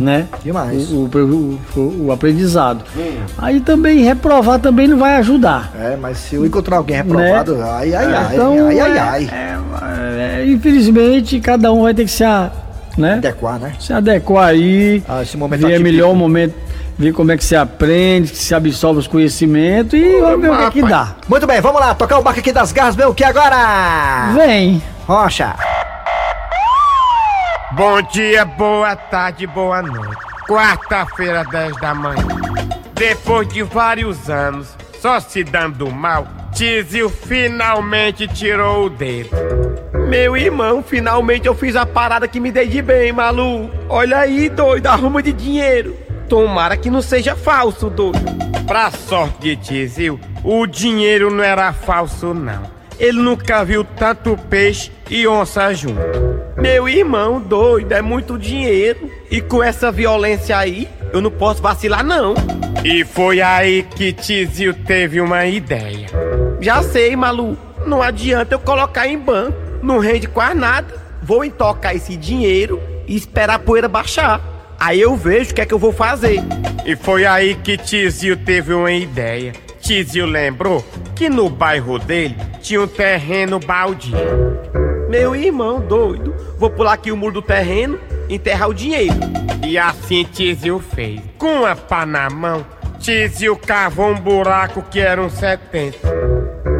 né? 0.00 0.26
Demais. 0.42 0.90
O, 0.90 1.04
o, 1.12 1.58
o- 1.76 2.06
o 2.06 2.12
aprendizado. 2.12 2.82
Aí 3.38 3.60
também 3.60 4.02
reprovar 4.02 4.58
também 4.58 4.88
não 4.88 4.98
vai 4.98 5.16
ajudar. 5.16 5.72
É, 5.78 5.96
mas 6.00 6.18
se 6.18 6.34
eu 6.36 6.46
encontrar 6.46 6.78
alguém 6.78 6.96
reprovado, 6.96 7.54
Né? 7.56 7.64
ai, 7.70 7.94
ai, 7.94 8.14
ai, 8.14 8.34
Então, 8.34 8.66
ai, 8.66 8.80
ai, 8.80 8.96
é- 8.96 8.98
ai. 9.00 9.30
É, 10.42 10.44
infelizmente, 10.48 11.38
cada 11.40 11.72
um 11.72 11.82
vai 11.82 11.94
ter 11.94 12.04
que 12.04 12.10
se, 12.10 12.24
a- 12.24 12.50
né? 12.96 13.14
Adequar, 13.14 13.58
né? 13.58 13.72
se 13.78 13.92
adequar 13.92 14.48
aí, 14.48 15.02
Ah, 15.08 15.22
esse 15.22 15.36
momento 15.36 15.60
ver 15.60 15.66
atípico. 15.74 15.84
melhor 15.84 16.10
o 16.10 16.14
momento, 16.16 16.54
ver 16.98 17.12
como 17.12 17.30
é 17.32 17.36
que 17.36 17.44
se 17.44 17.54
aprende, 17.56 18.30
que 18.30 18.36
se 18.38 18.54
absorve 18.54 18.98
os 19.00 19.06
conhecimentos 19.06 19.94
e 19.94 20.20
vamos 20.20 20.40
ver 20.42 20.50
o 20.50 20.56
que, 20.58 20.64
é 20.64 20.70
que 20.70 20.82
dá. 20.82 21.14
Muito 21.28 21.46
bem, 21.46 21.60
vamos 21.60 21.80
lá, 21.80 21.94
tocar 21.94 22.18
o 22.18 22.22
barco 22.22 22.40
aqui 22.40 22.52
das 22.52 22.72
garras, 22.72 22.96
meu, 22.96 23.10
o 23.10 23.14
que 23.14 23.24
agora? 23.24 24.32
Vem! 24.34 24.82
Rocha. 25.06 25.54
Bom 27.72 28.02
dia, 28.02 28.44
boa 28.44 28.96
tarde, 28.96 29.46
boa 29.46 29.80
noite. 29.80 30.16
Quarta-feira, 30.48 31.44
10 31.44 31.76
da 31.76 31.94
manhã. 31.94 32.26
Depois 32.94 33.46
de 33.46 33.62
vários 33.62 34.28
anos, 34.28 34.76
só 35.00 35.20
se 35.20 35.44
dando 35.44 35.88
mal, 35.88 36.26
Tizio 36.52 37.08
finalmente 37.08 38.26
tirou 38.26 38.86
o 38.86 38.90
dedo. 38.90 39.30
Meu 40.08 40.36
irmão, 40.36 40.82
finalmente 40.82 41.46
eu 41.46 41.54
fiz 41.54 41.76
a 41.76 41.86
parada 41.86 42.26
que 42.26 42.40
me 42.40 42.50
dei 42.50 42.66
de 42.66 42.82
bem, 42.82 43.12
maluco. 43.12 43.72
Olha 43.88 44.18
aí, 44.18 44.48
doido, 44.48 44.88
arruma 44.88 45.22
de 45.22 45.32
dinheiro. 45.32 45.96
Tomara 46.28 46.76
que 46.76 46.90
não 46.90 47.00
seja 47.00 47.36
falso, 47.36 47.88
doido. 47.88 48.18
Pra 48.66 48.90
sorte 48.90 49.40
de 49.40 49.56
Tizio, 49.56 50.18
o 50.42 50.66
dinheiro 50.66 51.30
não 51.30 51.44
era 51.44 51.72
falso, 51.72 52.34
não. 52.34 52.79
Ele 53.00 53.18
nunca 53.18 53.64
viu 53.64 53.82
tanto 53.82 54.36
peixe 54.50 54.92
e 55.08 55.26
onça 55.26 55.72
junto. 55.72 55.98
Meu 56.60 56.86
irmão, 56.86 57.40
doido, 57.40 57.92
é 57.92 58.02
muito 58.02 58.38
dinheiro. 58.38 59.10
E 59.30 59.40
com 59.40 59.62
essa 59.62 59.90
violência 59.90 60.58
aí, 60.58 60.86
eu 61.10 61.22
não 61.22 61.30
posso 61.30 61.62
vacilar, 61.62 62.04
não. 62.04 62.34
E 62.84 63.02
foi 63.02 63.40
aí 63.40 63.82
que 63.82 64.12
Tizio 64.12 64.74
teve 64.74 65.18
uma 65.18 65.46
ideia. 65.46 66.08
Já 66.60 66.82
sei, 66.82 67.16
maluco. 67.16 67.56
Não 67.86 68.02
adianta 68.02 68.54
eu 68.54 68.58
colocar 68.58 69.08
em 69.08 69.18
banco. 69.18 69.56
Não 69.82 69.98
rende 69.98 70.28
quase 70.28 70.54
nada. 70.56 70.94
Vou 71.22 71.42
intocar 71.42 71.96
esse 71.96 72.14
dinheiro 72.16 72.78
e 73.06 73.16
esperar 73.16 73.54
a 73.54 73.58
poeira 73.58 73.88
baixar. 73.88 74.42
Aí 74.78 75.00
eu 75.00 75.16
vejo 75.16 75.52
o 75.52 75.54
que 75.54 75.62
é 75.62 75.66
que 75.66 75.72
eu 75.72 75.78
vou 75.78 75.92
fazer. 75.92 76.40
E 76.84 76.94
foi 76.94 77.24
aí 77.24 77.54
que 77.54 77.78
Tizio 77.78 78.36
teve 78.36 78.74
uma 78.74 78.92
ideia. 78.92 79.52
Tizio 79.90 80.24
lembrou 80.24 80.86
que 81.16 81.28
no 81.28 81.50
bairro 81.50 81.98
dele 81.98 82.36
tinha 82.62 82.80
um 82.80 82.86
terreno 82.86 83.58
baldio. 83.58 84.16
Meu 85.08 85.34
irmão 85.34 85.80
doido, 85.80 86.32
vou 86.56 86.70
pular 86.70 86.92
aqui 86.92 87.10
o 87.10 87.16
muro 87.16 87.34
do 87.34 87.42
terreno 87.42 87.98
enterrar 88.28 88.68
o 88.68 88.72
dinheiro. 88.72 89.16
E 89.66 89.76
assim 89.76 90.22
Tizio 90.22 90.78
fez. 90.78 91.20
Com 91.36 91.66
a 91.66 91.74
pá 91.74 92.06
na 92.06 92.30
mão, 92.30 92.64
Tizio 93.00 93.56
cavou 93.56 94.10
um 94.10 94.14
buraco 94.14 94.80
que 94.80 95.00
era 95.00 95.20
um 95.20 95.28
70. 95.28 95.98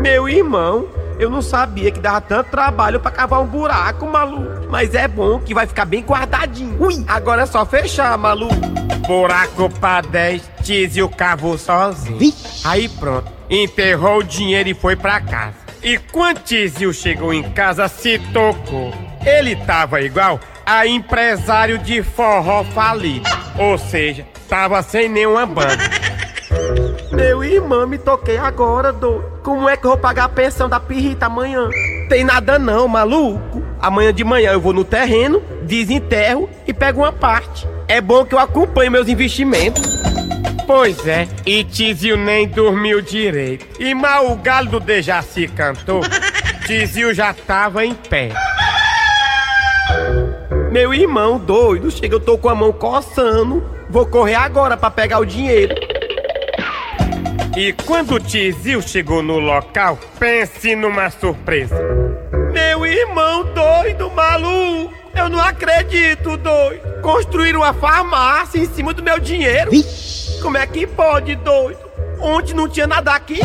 Meu 0.00 0.28
irmão, 0.28 0.86
eu 1.20 1.28
não 1.28 1.42
sabia 1.42 1.90
que 1.90 2.00
dava 2.00 2.18
tanto 2.22 2.50
trabalho 2.50 2.98
pra 2.98 3.10
cavar 3.10 3.42
um 3.42 3.46
buraco, 3.46 4.06
maluco. 4.06 4.66
Mas 4.70 4.94
é 4.94 5.06
bom 5.06 5.38
que 5.38 5.52
vai 5.52 5.66
ficar 5.66 5.84
bem 5.84 6.02
guardadinho. 6.02 6.82
Ui, 6.82 7.04
agora 7.06 7.42
é 7.42 7.46
só 7.46 7.66
fechar, 7.66 8.16
maluco. 8.16 8.54
Buraco 9.06 9.68
pra 9.78 10.00
10, 10.00 10.50
Tizio 10.62 11.10
cavou 11.10 11.58
sozinho. 11.58 12.32
Aí 12.64 12.88
pronto, 12.88 13.30
enterrou 13.50 14.20
o 14.20 14.24
dinheiro 14.24 14.70
e 14.70 14.74
foi 14.74 14.96
pra 14.96 15.20
casa. 15.20 15.56
E 15.82 15.98
quando 15.98 16.38
Tizio 16.38 16.92
chegou 16.94 17.34
em 17.34 17.42
casa, 17.50 17.86
se 17.86 18.18
tocou. 18.32 18.90
Ele 19.24 19.54
tava 19.56 20.00
igual 20.00 20.40
a 20.64 20.86
empresário 20.86 21.76
de 21.78 22.02
forró 22.02 22.64
falido. 22.64 23.28
Ou 23.58 23.76
seja, 23.76 24.26
tava 24.48 24.82
sem 24.82 25.06
nenhuma 25.06 25.44
banda. 25.44 25.76
Meu 27.12 27.44
irmão, 27.44 27.86
me 27.86 27.98
toquei 27.98 28.38
agora, 28.38 28.90
do. 28.90 29.22
Como 29.50 29.68
é 29.68 29.76
que 29.76 29.84
eu 29.84 29.90
vou 29.90 29.98
pagar 29.98 30.26
a 30.26 30.28
pensão 30.28 30.68
da 30.68 30.78
pirrita 30.78 31.26
amanhã? 31.26 31.68
Tem 32.08 32.22
nada 32.22 32.56
não, 32.56 32.86
maluco. 32.86 33.60
Amanhã 33.80 34.14
de 34.14 34.22
manhã 34.22 34.52
eu 34.52 34.60
vou 34.60 34.72
no 34.72 34.84
terreno, 34.84 35.42
desenterro 35.64 36.48
e 36.68 36.72
pego 36.72 37.00
uma 37.00 37.12
parte. 37.12 37.66
É 37.88 38.00
bom 38.00 38.24
que 38.24 38.32
eu 38.32 38.38
acompanhe 38.38 38.88
meus 38.88 39.08
investimentos. 39.08 39.82
Pois 40.68 41.04
é, 41.04 41.26
e 41.44 41.64
Tizio 41.64 42.16
nem 42.16 42.46
dormiu 42.46 43.02
direito. 43.02 43.66
E 43.82 43.92
mal 43.92 44.30
o 44.30 44.36
galo 44.36 44.70
do 44.70 44.78
Dejaci 44.78 45.48
cantou, 45.48 46.00
Tizio 46.64 47.12
já 47.12 47.34
tava 47.34 47.84
em 47.84 47.92
pé. 47.92 48.30
Meu 50.70 50.94
irmão 50.94 51.40
doido, 51.40 51.90
chega, 51.90 52.14
eu 52.14 52.20
tô 52.20 52.38
com 52.38 52.48
a 52.48 52.54
mão 52.54 52.72
coçando. 52.72 53.68
Vou 53.90 54.06
correr 54.06 54.36
agora 54.36 54.76
pra 54.76 54.92
pegar 54.92 55.18
o 55.18 55.26
dinheiro. 55.26 55.74
E 57.56 57.72
quando 57.72 58.14
o 58.14 58.20
Tizio 58.20 58.80
chegou 58.80 59.22
no 59.22 59.38
local, 59.38 59.98
pense 60.18 60.76
numa 60.76 61.10
surpresa. 61.10 61.76
Meu 62.52 62.86
irmão 62.86 63.44
doido, 63.52 64.10
maluco! 64.10 64.94
Eu 65.14 65.28
não 65.28 65.40
acredito, 65.40 66.36
doido! 66.36 67.00
Construíram 67.02 67.60
uma 67.60 67.74
farmácia 67.74 68.58
em 68.58 68.66
cima 68.66 68.94
do 68.94 69.02
meu 69.02 69.18
dinheiro! 69.18 69.70
Como 70.40 70.56
é 70.56 70.66
que 70.66 70.86
pode, 70.86 71.34
doido? 71.36 71.80
Onde 72.20 72.54
não 72.54 72.68
tinha 72.68 72.86
nada 72.86 73.12
aqui? 73.14 73.40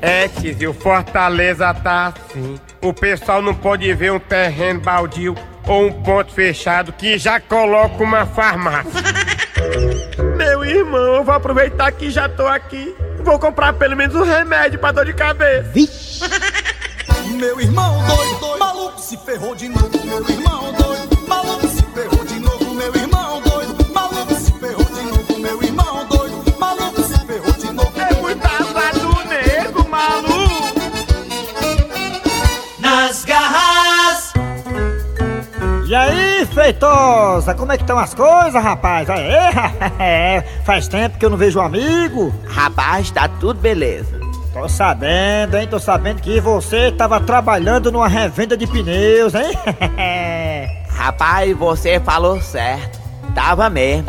É, 0.00 0.28
Tizio, 0.28 0.72
Fortaleza 0.72 1.72
tá 1.74 2.14
assim. 2.14 2.58
O 2.80 2.92
pessoal 2.94 3.42
não 3.42 3.54
pode 3.54 3.92
ver 3.92 4.12
um 4.12 4.18
terreno 4.18 4.80
baldio 4.80 5.34
ou 5.66 5.86
um 5.86 5.92
ponto 5.92 6.32
fechado 6.32 6.92
que 6.92 7.18
já 7.18 7.38
coloca 7.38 8.02
uma 8.02 8.24
farmácia. 8.24 9.02
Meu 10.36 10.64
irmão, 10.64 11.16
eu 11.16 11.24
vou 11.24 11.34
aproveitar 11.34 11.92
que 11.92 12.10
já 12.10 12.28
tô 12.28 12.46
aqui. 12.46 12.94
Vou 13.26 13.40
comprar 13.40 13.72
pelo 13.72 13.96
menos 13.96 14.14
um 14.14 14.22
remédio 14.22 14.78
pra 14.78 14.92
dor 14.92 15.04
de 15.04 15.12
cabeça. 15.12 16.30
Meu 17.34 17.60
irmão 17.60 17.98
doido, 18.06 18.56
maluco 18.56 19.00
se 19.00 19.16
ferrou 19.16 19.52
de 19.56 19.68
novo. 19.68 19.90
Meu 20.04 20.24
irmão 20.28 20.72
doido, 20.72 20.85
feitosa, 36.66 37.54
como 37.54 37.70
é 37.70 37.76
que 37.76 37.84
estão 37.84 37.96
as 37.96 38.12
coisas, 38.12 38.60
rapaz? 38.60 39.08
Aê, 39.08 40.42
faz 40.66 40.88
tempo 40.88 41.16
que 41.16 41.24
eu 41.24 41.30
não 41.30 41.36
vejo 41.36 41.60
um 41.60 41.62
amigo. 41.62 42.34
Rapaz, 42.48 43.08
tá 43.10 43.28
tudo 43.28 43.60
beleza. 43.60 44.18
Tô 44.52 44.68
sabendo, 44.68 45.56
hein? 45.56 45.68
Tô 45.68 45.78
sabendo 45.78 46.20
que 46.20 46.40
você 46.40 46.90
tava 46.90 47.20
trabalhando 47.20 47.92
numa 47.92 48.08
revenda 48.08 48.56
de 48.56 48.66
pneus, 48.66 49.32
hein? 49.34 49.52
Rapaz, 50.90 51.56
você 51.56 52.00
falou 52.00 52.40
certo. 52.40 52.98
Tava 53.32 53.70
mesmo. 53.70 54.06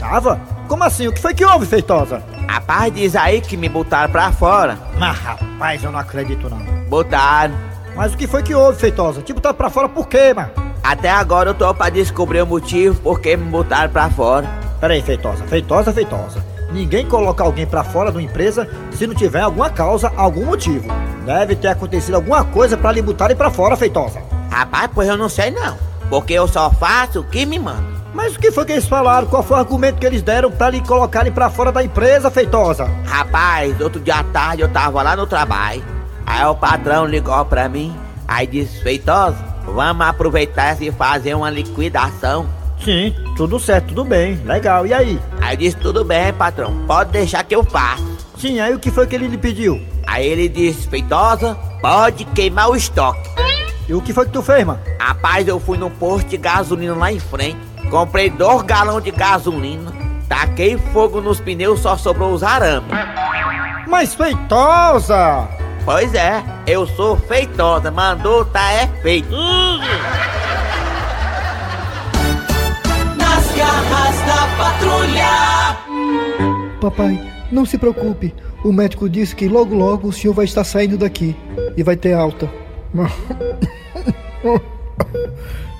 Tava? 0.00 0.40
Como 0.66 0.82
assim? 0.82 1.06
O 1.06 1.12
que 1.12 1.20
foi 1.20 1.34
que 1.34 1.44
houve, 1.44 1.66
feitosa? 1.66 2.24
Rapaz, 2.48 2.92
diz 2.92 3.14
aí 3.14 3.40
que 3.40 3.56
me 3.56 3.68
botaram 3.68 4.10
pra 4.10 4.32
fora. 4.32 4.78
Mas, 4.98 5.16
rapaz, 5.18 5.84
eu 5.84 5.92
não 5.92 6.00
acredito 6.00 6.50
não. 6.50 6.58
Botaram. 6.88 7.54
Mas 7.94 8.14
o 8.14 8.16
que 8.16 8.26
foi 8.26 8.42
que 8.42 8.54
houve, 8.54 8.80
feitosa? 8.80 9.22
Te 9.22 9.32
botaram 9.32 9.54
pra 9.54 9.70
fora 9.70 9.88
por 9.88 10.08
quê, 10.08 10.34
mano? 10.34 10.73
Até 10.84 11.08
agora 11.08 11.48
eu 11.48 11.54
tô 11.54 11.72
pra 11.74 11.88
descobrir 11.88 12.42
o 12.42 12.46
motivo 12.46 13.00
por 13.00 13.18
que 13.18 13.34
me 13.38 13.46
botaram 13.46 13.90
pra 13.90 14.10
fora. 14.10 14.46
Peraí, 14.78 15.00
feitosa, 15.00 15.42
feitosa, 15.44 15.94
feitosa. 15.94 16.44
Ninguém 16.70 17.06
coloca 17.06 17.42
alguém 17.42 17.64
pra 17.64 17.82
fora 17.82 18.10
de 18.10 18.18
uma 18.18 18.22
empresa 18.22 18.68
se 18.92 19.06
não 19.06 19.14
tiver 19.14 19.40
alguma 19.40 19.70
causa, 19.70 20.12
algum 20.14 20.44
motivo. 20.44 20.86
Deve 21.24 21.56
ter 21.56 21.68
acontecido 21.68 22.16
alguma 22.16 22.44
coisa 22.44 22.76
pra 22.76 22.92
lhe 22.92 23.00
botarem 23.00 23.34
pra 23.34 23.50
fora, 23.50 23.78
feitosa. 23.78 24.20
Rapaz, 24.50 24.90
pois 24.94 25.08
eu 25.08 25.16
não 25.16 25.30
sei 25.30 25.50
não. 25.50 25.74
Porque 26.10 26.34
eu 26.34 26.46
só 26.46 26.70
faço 26.70 27.20
o 27.20 27.24
que 27.24 27.46
me 27.46 27.58
manda. 27.58 27.94
Mas 28.12 28.36
o 28.36 28.38
que 28.38 28.52
foi 28.52 28.66
que 28.66 28.72
eles 28.72 28.86
falaram? 28.86 29.26
Qual 29.26 29.42
foi 29.42 29.56
o 29.56 29.60
argumento 29.60 29.98
que 29.98 30.06
eles 30.06 30.20
deram 30.20 30.50
pra 30.50 30.68
lhe 30.68 30.82
colocarem 30.82 31.32
pra 31.32 31.48
fora 31.48 31.72
da 31.72 31.82
empresa, 31.82 32.30
feitosa? 32.30 32.90
Rapaz, 33.06 33.80
outro 33.80 34.00
dia 34.00 34.16
à 34.16 34.22
tarde 34.22 34.60
eu 34.60 34.68
tava 34.68 35.02
lá 35.02 35.16
no 35.16 35.26
trabalho. 35.26 35.82
Aí 36.26 36.44
o 36.44 36.54
patrão 36.54 37.06
ligou 37.06 37.42
pra 37.46 37.70
mim. 37.70 37.96
Aí 38.28 38.46
disse, 38.46 38.82
feitosa, 38.82 39.53
vamos 39.66 40.06
aproveitar 40.06 40.80
e 40.82 40.90
fazer 40.90 41.34
uma 41.34 41.50
liquidação. 41.50 42.46
Sim, 42.82 43.14
tudo 43.36 43.58
certo, 43.58 43.88
tudo 43.88 44.04
bem, 44.04 44.36
legal. 44.44 44.86
E 44.86 44.92
aí? 44.92 45.20
Aí 45.40 45.54
eu 45.54 45.58
disse, 45.58 45.76
tudo 45.76 46.04
bem, 46.04 46.32
patrão, 46.32 46.84
pode 46.86 47.12
deixar 47.12 47.44
que 47.44 47.54
eu 47.54 47.64
faço. 47.64 48.04
Sim, 48.36 48.60
aí 48.60 48.74
o 48.74 48.78
que 48.78 48.90
foi 48.90 49.06
que 49.06 49.14
ele 49.14 49.28
lhe 49.28 49.38
pediu? 49.38 49.80
Aí 50.06 50.26
ele 50.26 50.48
disse, 50.48 50.88
feitosa, 50.88 51.54
pode 51.80 52.24
queimar 52.26 52.68
o 52.68 52.76
estoque. 52.76 53.30
E 53.88 53.94
o 53.94 54.00
que 54.00 54.12
foi 54.12 54.26
que 54.26 54.32
tu 54.32 54.42
fez, 54.42 54.64
mano? 54.64 54.80
Rapaz, 54.98 55.46
eu 55.46 55.60
fui 55.60 55.78
no 55.78 55.90
posto 55.90 56.28
de 56.28 56.36
gasolina 56.36 56.94
lá 56.94 57.12
em 57.12 57.20
frente, 57.20 57.58
comprei 57.90 58.30
dois 58.30 58.62
galões 58.62 59.04
de 59.04 59.10
gasolina, 59.10 59.92
taquei 60.28 60.78
fogo 60.92 61.20
nos 61.20 61.40
pneus, 61.40 61.80
só 61.80 61.96
sobrou 61.96 62.32
os 62.32 62.42
arames. 62.42 62.90
Mas 63.86 64.14
feitosa! 64.14 65.48
Pois 65.84 66.14
é, 66.14 66.42
eu 66.66 66.86
sou 66.86 67.14
feitosa, 67.14 67.90
mandou, 67.90 68.42
tá 68.46 68.72
é 68.72 68.86
feito. 69.02 69.36
Nas 73.18 73.52
garras 73.54 74.16
da 74.26 74.46
patrulha. 74.56 75.76
Papai, 76.80 77.20
não 77.52 77.66
se 77.66 77.76
preocupe. 77.76 78.34
O 78.64 78.72
médico 78.72 79.10
disse 79.10 79.36
que 79.36 79.46
logo 79.46 79.74
logo 79.74 80.08
o 80.08 80.12
senhor 80.12 80.32
vai 80.32 80.46
estar 80.46 80.64
saindo 80.64 80.96
daqui 80.96 81.36
e 81.76 81.82
vai 81.82 81.96
ter 81.96 82.14
alta. 82.14 82.50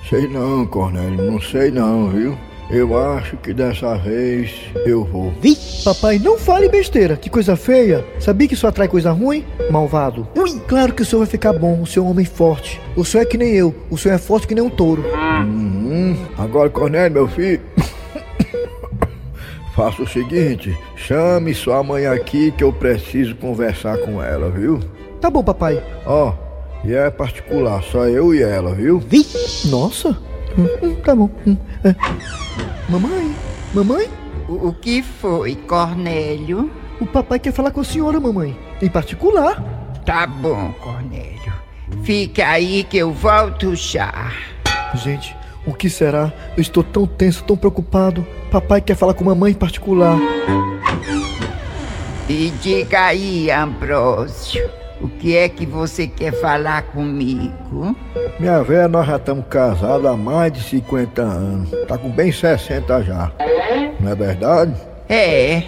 Sei 0.07 0.27
não, 0.27 0.67
Cornélio, 0.67 1.31
não 1.31 1.41
sei 1.41 1.71
não, 1.71 2.09
viu? 2.09 2.37
Eu 2.69 2.97
acho 2.99 3.37
que 3.37 3.53
dessa 3.53 3.95
vez 3.95 4.51
eu 4.85 5.03
vou. 5.03 5.31
Papai, 5.83 6.17
não 6.17 6.37
fale 6.37 6.67
besteira. 6.67 7.15
Que 7.15 7.29
coisa 7.29 7.55
feia. 7.55 8.03
Sabia 8.19 8.47
que 8.47 8.55
isso 8.55 8.65
atrai 8.65 8.87
coisa 8.87 9.11
ruim? 9.11 9.45
Malvado. 9.69 10.27
Ui, 10.35 10.59
claro 10.67 10.93
que 10.93 11.03
o 11.03 11.05
senhor 11.05 11.19
vai 11.19 11.27
ficar 11.27 11.53
bom. 11.53 11.81
O 11.81 11.85
senhor 11.85 12.05
é 12.05 12.07
um 12.07 12.11
homem 12.11 12.25
forte. 12.25 12.81
O 12.95 13.05
senhor 13.05 13.23
é 13.23 13.25
que 13.25 13.37
nem 13.37 13.53
eu. 13.53 13.73
O 13.89 13.97
senhor 13.97 14.15
é 14.15 14.17
forte 14.17 14.47
que 14.47 14.55
nem 14.55 14.63
um 14.63 14.69
touro. 14.69 15.03
Uhum. 15.43 16.17
Agora, 16.37 16.69
Cornélio, 16.69 17.11
meu 17.11 17.27
filho. 17.27 17.61
Faça 19.75 20.01
o 20.01 20.07
seguinte, 20.07 20.75
chame 20.95 21.53
sua 21.53 21.83
mãe 21.83 22.07
aqui 22.07 22.49
que 22.51 22.63
eu 22.63 22.71
preciso 22.71 23.35
conversar 23.35 23.97
com 23.97 24.23
ela, 24.23 24.49
viu? 24.49 24.79
Tá 25.19 25.29
bom, 25.29 25.43
papai. 25.43 25.83
Ó, 26.05 26.33
e 26.85 26.93
é 26.93 27.09
particular, 27.09 27.83
só 27.83 28.05
eu 28.05 28.33
e 28.33 28.41
ela, 28.41 28.73
viu? 28.73 28.99
Nossa. 29.65 30.17
Hum, 30.57 30.67
hum, 30.81 30.95
tá 30.95 31.15
bom. 31.15 31.29
Hum, 31.45 31.57
é. 31.83 31.95
Mamãe? 32.89 33.35
Mamãe? 33.73 34.09
O, 34.47 34.69
o 34.69 34.73
que 34.73 35.01
foi, 35.01 35.55
Cornélio? 35.55 36.71
O 36.99 37.05
papai 37.05 37.39
quer 37.39 37.51
falar 37.51 37.71
com 37.71 37.81
a 37.81 37.83
senhora, 37.83 38.19
mamãe. 38.19 38.57
Em 38.81 38.89
particular. 38.89 39.61
Tá 40.05 40.25
bom, 40.25 40.71
Cornélio. 40.79 41.53
Fica 42.03 42.47
aí 42.47 42.83
que 42.83 42.97
eu 42.97 43.11
volto 43.11 43.75
já. 43.75 44.31
Gente, 44.93 45.35
o 45.65 45.73
que 45.73 45.89
será? 45.89 46.31
Eu 46.55 46.61
estou 46.61 46.83
tão 46.83 47.05
tenso, 47.05 47.43
tão 47.43 47.57
preocupado. 47.57 48.25
Papai 48.51 48.81
quer 48.81 48.95
falar 48.95 49.13
com 49.13 49.25
mamãe 49.25 49.51
em 49.51 49.55
particular. 49.55 50.17
E 52.29 52.51
diga 52.61 53.05
aí, 53.05 53.51
Ambrósio, 53.51 54.69
o 55.01 55.07
que 55.07 55.35
é 55.35 55.49
que 55.49 55.65
você 55.65 56.07
quer 56.07 56.33
falar 56.33 56.83
comigo? 56.83 57.95
Minha 58.39 58.63
velha, 58.63 58.87
nós 58.87 59.07
já 59.07 59.17
estamos 59.17 59.45
casados 59.49 60.05
há 60.05 60.15
mais 60.15 60.53
de 60.53 60.61
50 60.61 61.21
anos. 61.21 61.69
Tá 61.87 61.97
com 61.97 62.09
bem 62.09 62.31
60 62.31 63.03
já. 63.03 63.31
Não 63.99 64.11
é 64.11 64.15
verdade? 64.15 64.73
É, 65.09 65.63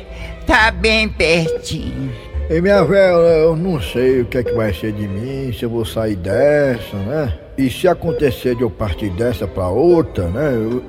tá 0.45 0.71
bem 0.71 1.09
pertinho. 1.09 2.11
E 2.49 2.61
minha 2.61 2.83
velha, 2.83 3.11
eu 3.11 3.55
não 3.55 3.81
sei 3.81 4.21
o 4.21 4.25
que 4.25 4.37
é 4.37 4.43
que 4.43 4.53
vai 4.53 4.73
ser 4.73 4.93
de 4.93 5.07
mim, 5.07 5.51
se 5.51 5.63
eu 5.63 5.69
vou 5.69 5.83
sair 5.83 6.15
dessa, 6.15 6.95
né? 6.95 7.37
E 7.57 7.69
se 7.69 7.87
acontecer 7.87 8.55
de 8.55 8.61
eu 8.61 8.69
partir 8.69 9.09
dessa 9.09 9.45
pra 9.47 9.67
outra, 9.67 10.27
né? 10.29 10.53
Eu... 10.53 10.83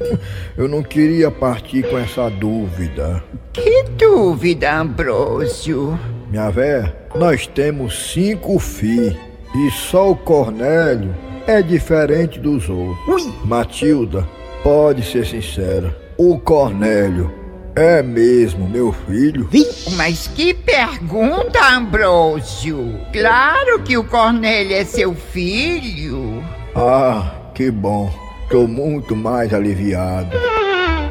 Eu 0.56 0.68
não 0.68 0.82
queria 0.82 1.30
partir 1.30 1.88
com 1.88 1.98
essa 1.98 2.28
dúvida. 2.28 3.22
Que 3.52 3.84
dúvida, 3.98 4.80
Ambrósio? 4.80 5.98
Minha 6.30 6.48
véia, 6.48 6.94
nós 7.16 7.48
temos 7.48 8.12
cinco 8.12 8.56
filhos 8.60 9.16
e 9.52 9.68
só 9.72 10.12
o 10.12 10.16
Cornélio 10.16 11.12
é 11.44 11.60
diferente 11.60 12.38
dos 12.38 12.68
outros. 12.68 13.28
Matilda, 13.44 14.24
pode 14.62 15.02
ser 15.02 15.26
sincera. 15.26 15.92
O 16.16 16.38
Cornélio 16.38 17.34
é 17.74 18.00
mesmo 18.00 18.68
meu 18.68 18.92
filho? 18.92 19.48
Mas 19.96 20.28
que 20.28 20.54
pergunta, 20.54 21.58
Ambrósio! 21.74 23.00
Claro 23.12 23.82
que 23.82 23.98
o 23.98 24.04
Cornélio 24.04 24.76
é 24.76 24.84
seu 24.84 25.12
filho. 25.12 26.44
Ah, 26.76 27.32
que 27.56 27.72
bom. 27.72 28.08
Tô 28.48 28.68
muito 28.68 29.16
mais 29.16 29.52
aliviado. 29.52 30.36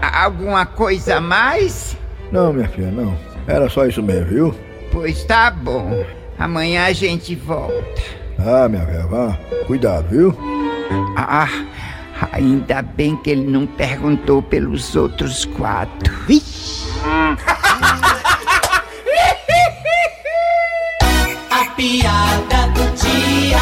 Alguma 0.02 0.66
coisa 0.66 1.18
a 1.18 1.22
mais? 1.22 1.98
Não, 2.32 2.54
minha 2.54 2.70
filha, 2.70 2.90
não. 2.92 3.14
Era 3.46 3.68
só 3.68 3.86
isso 3.86 4.02
mesmo, 4.02 4.26
viu? 4.26 4.69
Pois 4.92 5.24
tá 5.24 5.52
bom. 5.52 6.06
Amanhã 6.38 6.86
a 6.86 6.94
gente 6.94 7.36
volta. 7.36 8.02
Ah, 8.38 8.68
minha 8.70 8.86
velha, 8.86 9.06
vá. 9.08 9.38
Cuidado, 9.68 10.08
viu? 10.10 10.36
Ah, 11.16 11.50
ainda 12.32 12.82
bem 12.82 13.16
que 13.18 13.30
ele 13.30 13.46
não 13.46 13.68
perguntou 13.68 14.42
pelos 14.42 14.96
outros 14.96 15.46
quatro. 15.46 16.14
A 21.52 21.66
piada 21.76 22.68
do 22.74 22.92
dia. 22.96 23.58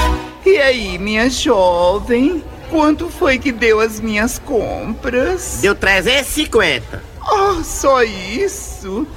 E 0.45 0.57
aí, 0.57 0.97
minha 0.97 1.29
jovem? 1.29 2.43
Quanto 2.69 3.09
foi 3.09 3.37
que 3.39 3.51
deu 3.51 3.79
as 3.79 3.99
minhas 3.99 4.37
compras? 4.39 5.59
Deu 5.61 5.73
350. 5.73 7.01
Oh, 7.29 7.63
só 7.63 8.03
isso? 8.03 9.07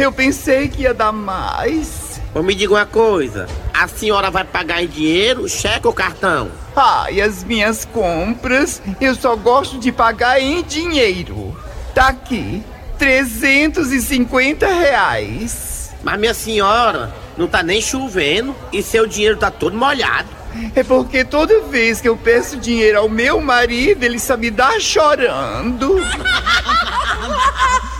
Eu 0.00 0.10
pensei 0.10 0.66
que 0.66 0.84
ia 0.84 0.94
dar 0.94 1.12
mais. 1.12 2.22
Ô, 2.34 2.42
me 2.42 2.54
diga 2.54 2.72
uma 2.72 2.86
coisa. 2.86 3.46
A 3.70 3.86
senhora 3.86 4.30
vai 4.30 4.44
pagar 4.44 4.82
em 4.82 4.86
dinheiro, 4.86 5.46
cheque 5.46 5.86
ou 5.86 5.92
cartão? 5.92 6.50
Ai, 6.74 7.20
as 7.20 7.44
minhas 7.44 7.84
compras, 7.84 8.80
eu 8.98 9.14
só 9.14 9.36
gosto 9.36 9.78
de 9.78 9.92
pagar 9.92 10.40
em 10.40 10.62
dinheiro. 10.62 11.54
Tá 11.94 12.08
aqui, 12.08 12.64
350 12.96 14.66
reais. 14.66 15.92
Mas 16.02 16.18
minha 16.18 16.32
senhora, 16.32 17.14
não 17.36 17.46
tá 17.46 17.62
nem 17.62 17.82
chovendo 17.82 18.56
e 18.72 18.82
seu 18.82 19.06
dinheiro 19.06 19.36
tá 19.36 19.50
todo 19.50 19.76
molhado. 19.76 20.30
É 20.74 20.82
porque 20.82 21.26
toda 21.26 21.60
vez 21.64 22.00
que 22.00 22.08
eu 22.08 22.16
peço 22.16 22.56
dinheiro 22.56 23.00
ao 23.00 23.08
meu 23.10 23.38
marido, 23.38 24.02
ele 24.02 24.18
só 24.18 24.34
me 24.34 24.50
dá 24.50 24.80
chorando. 24.80 25.98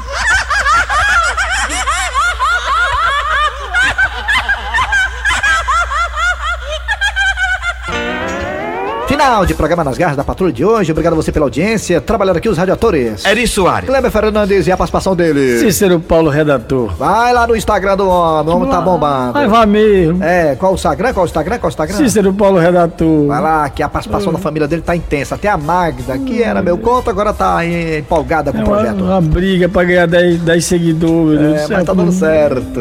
Final 9.20 9.44
de 9.44 9.52
programa 9.54 9.84
nas 9.84 9.98
garras 9.98 10.16
da 10.16 10.24
patrulha 10.24 10.50
de 10.50 10.64
hoje. 10.64 10.92
Obrigado 10.92 11.12
a 11.12 11.16
você 11.16 11.30
pela 11.30 11.44
audiência. 11.44 12.00
Trabalhando 12.00 12.38
aqui 12.38 12.48
os 12.48 12.56
radiadores. 12.56 13.22
Eri 13.26 13.46
Soares. 13.46 13.86
Kleber 13.86 14.10
Fernandes 14.10 14.66
e 14.66 14.72
a 14.72 14.76
participação 14.78 15.14
dele. 15.14 15.58
Cícero 15.58 16.00
Paulo, 16.00 16.30
redator. 16.30 16.94
Vai 16.96 17.30
lá 17.34 17.46
no 17.46 17.54
Instagram 17.54 17.98
do 17.98 18.08
homem, 18.08 18.52
o 18.54 18.56
homem 18.56 18.70
tá 18.70 18.80
bombando. 18.80 19.34
Vai, 19.34 19.46
vai 19.46 19.66
mesmo. 19.66 20.24
É, 20.24 20.56
qual 20.56 20.72
o 20.72 20.74
Instagram? 20.74 21.12
Qual 21.12 21.24
o 21.24 21.26
Instagram? 21.26 21.58
Qual 21.58 21.68
o 21.68 21.68
Instagram? 21.68 21.96
Cícero 21.98 22.32
Paulo, 22.32 22.58
redator. 22.58 23.26
Vai 23.26 23.42
lá, 23.42 23.68
que 23.68 23.82
a 23.82 23.88
participação 23.90 24.32
da 24.32 24.38
família 24.38 24.66
dele 24.66 24.80
tá 24.80 24.96
intensa. 24.96 25.34
Até 25.34 25.48
a 25.48 25.58
Magda, 25.58 26.16
que 26.18 26.42
era 26.42 26.62
meu 26.62 26.78
conto, 26.78 27.10
agora 27.10 27.34
tá 27.34 27.62
em- 27.64 27.98
empolgada 27.98 28.52
com 28.52 28.58
É 28.58 28.62
o 28.62 28.64
projeto. 28.64 29.04
uma 29.04 29.20
briga 29.20 29.68
pra 29.68 29.84
ganhar 29.84 30.06
10, 30.06 30.38
10 30.40 30.64
seguidores. 30.64 31.40
É, 31.60 31.66
mas 31.74 31.84
tá 31.84 31.92
dando 31.92 32.10
certo. 32.12 32.80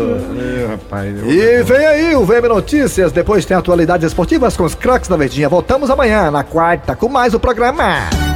rapaz. 0.69 1.15
E 1.28 1.63
vem 1.63 1.86
aí 1.86 2.15
o 2.15 2.23
VM 2.25 2.47
Notícias, 2.47 3.12
depois 3.12 3.43
tem 3.43 3.58
atualidades 3.58 4.08
esportivas 4.08 4.56
com 4.56 4.63
os 4.63 4.73
craques 4.73 5.10
da 5.10 5.17
Verdinha. 5.17 5.49
Voltamos 5.49 5.89
amanhã, 5.89 6.28
na 6.31 6.43
quarta, 6.43 6.95
com 6.95 7.09
mais 7.09 7.33
o 7.33 7.39
programa. 7.39 8.28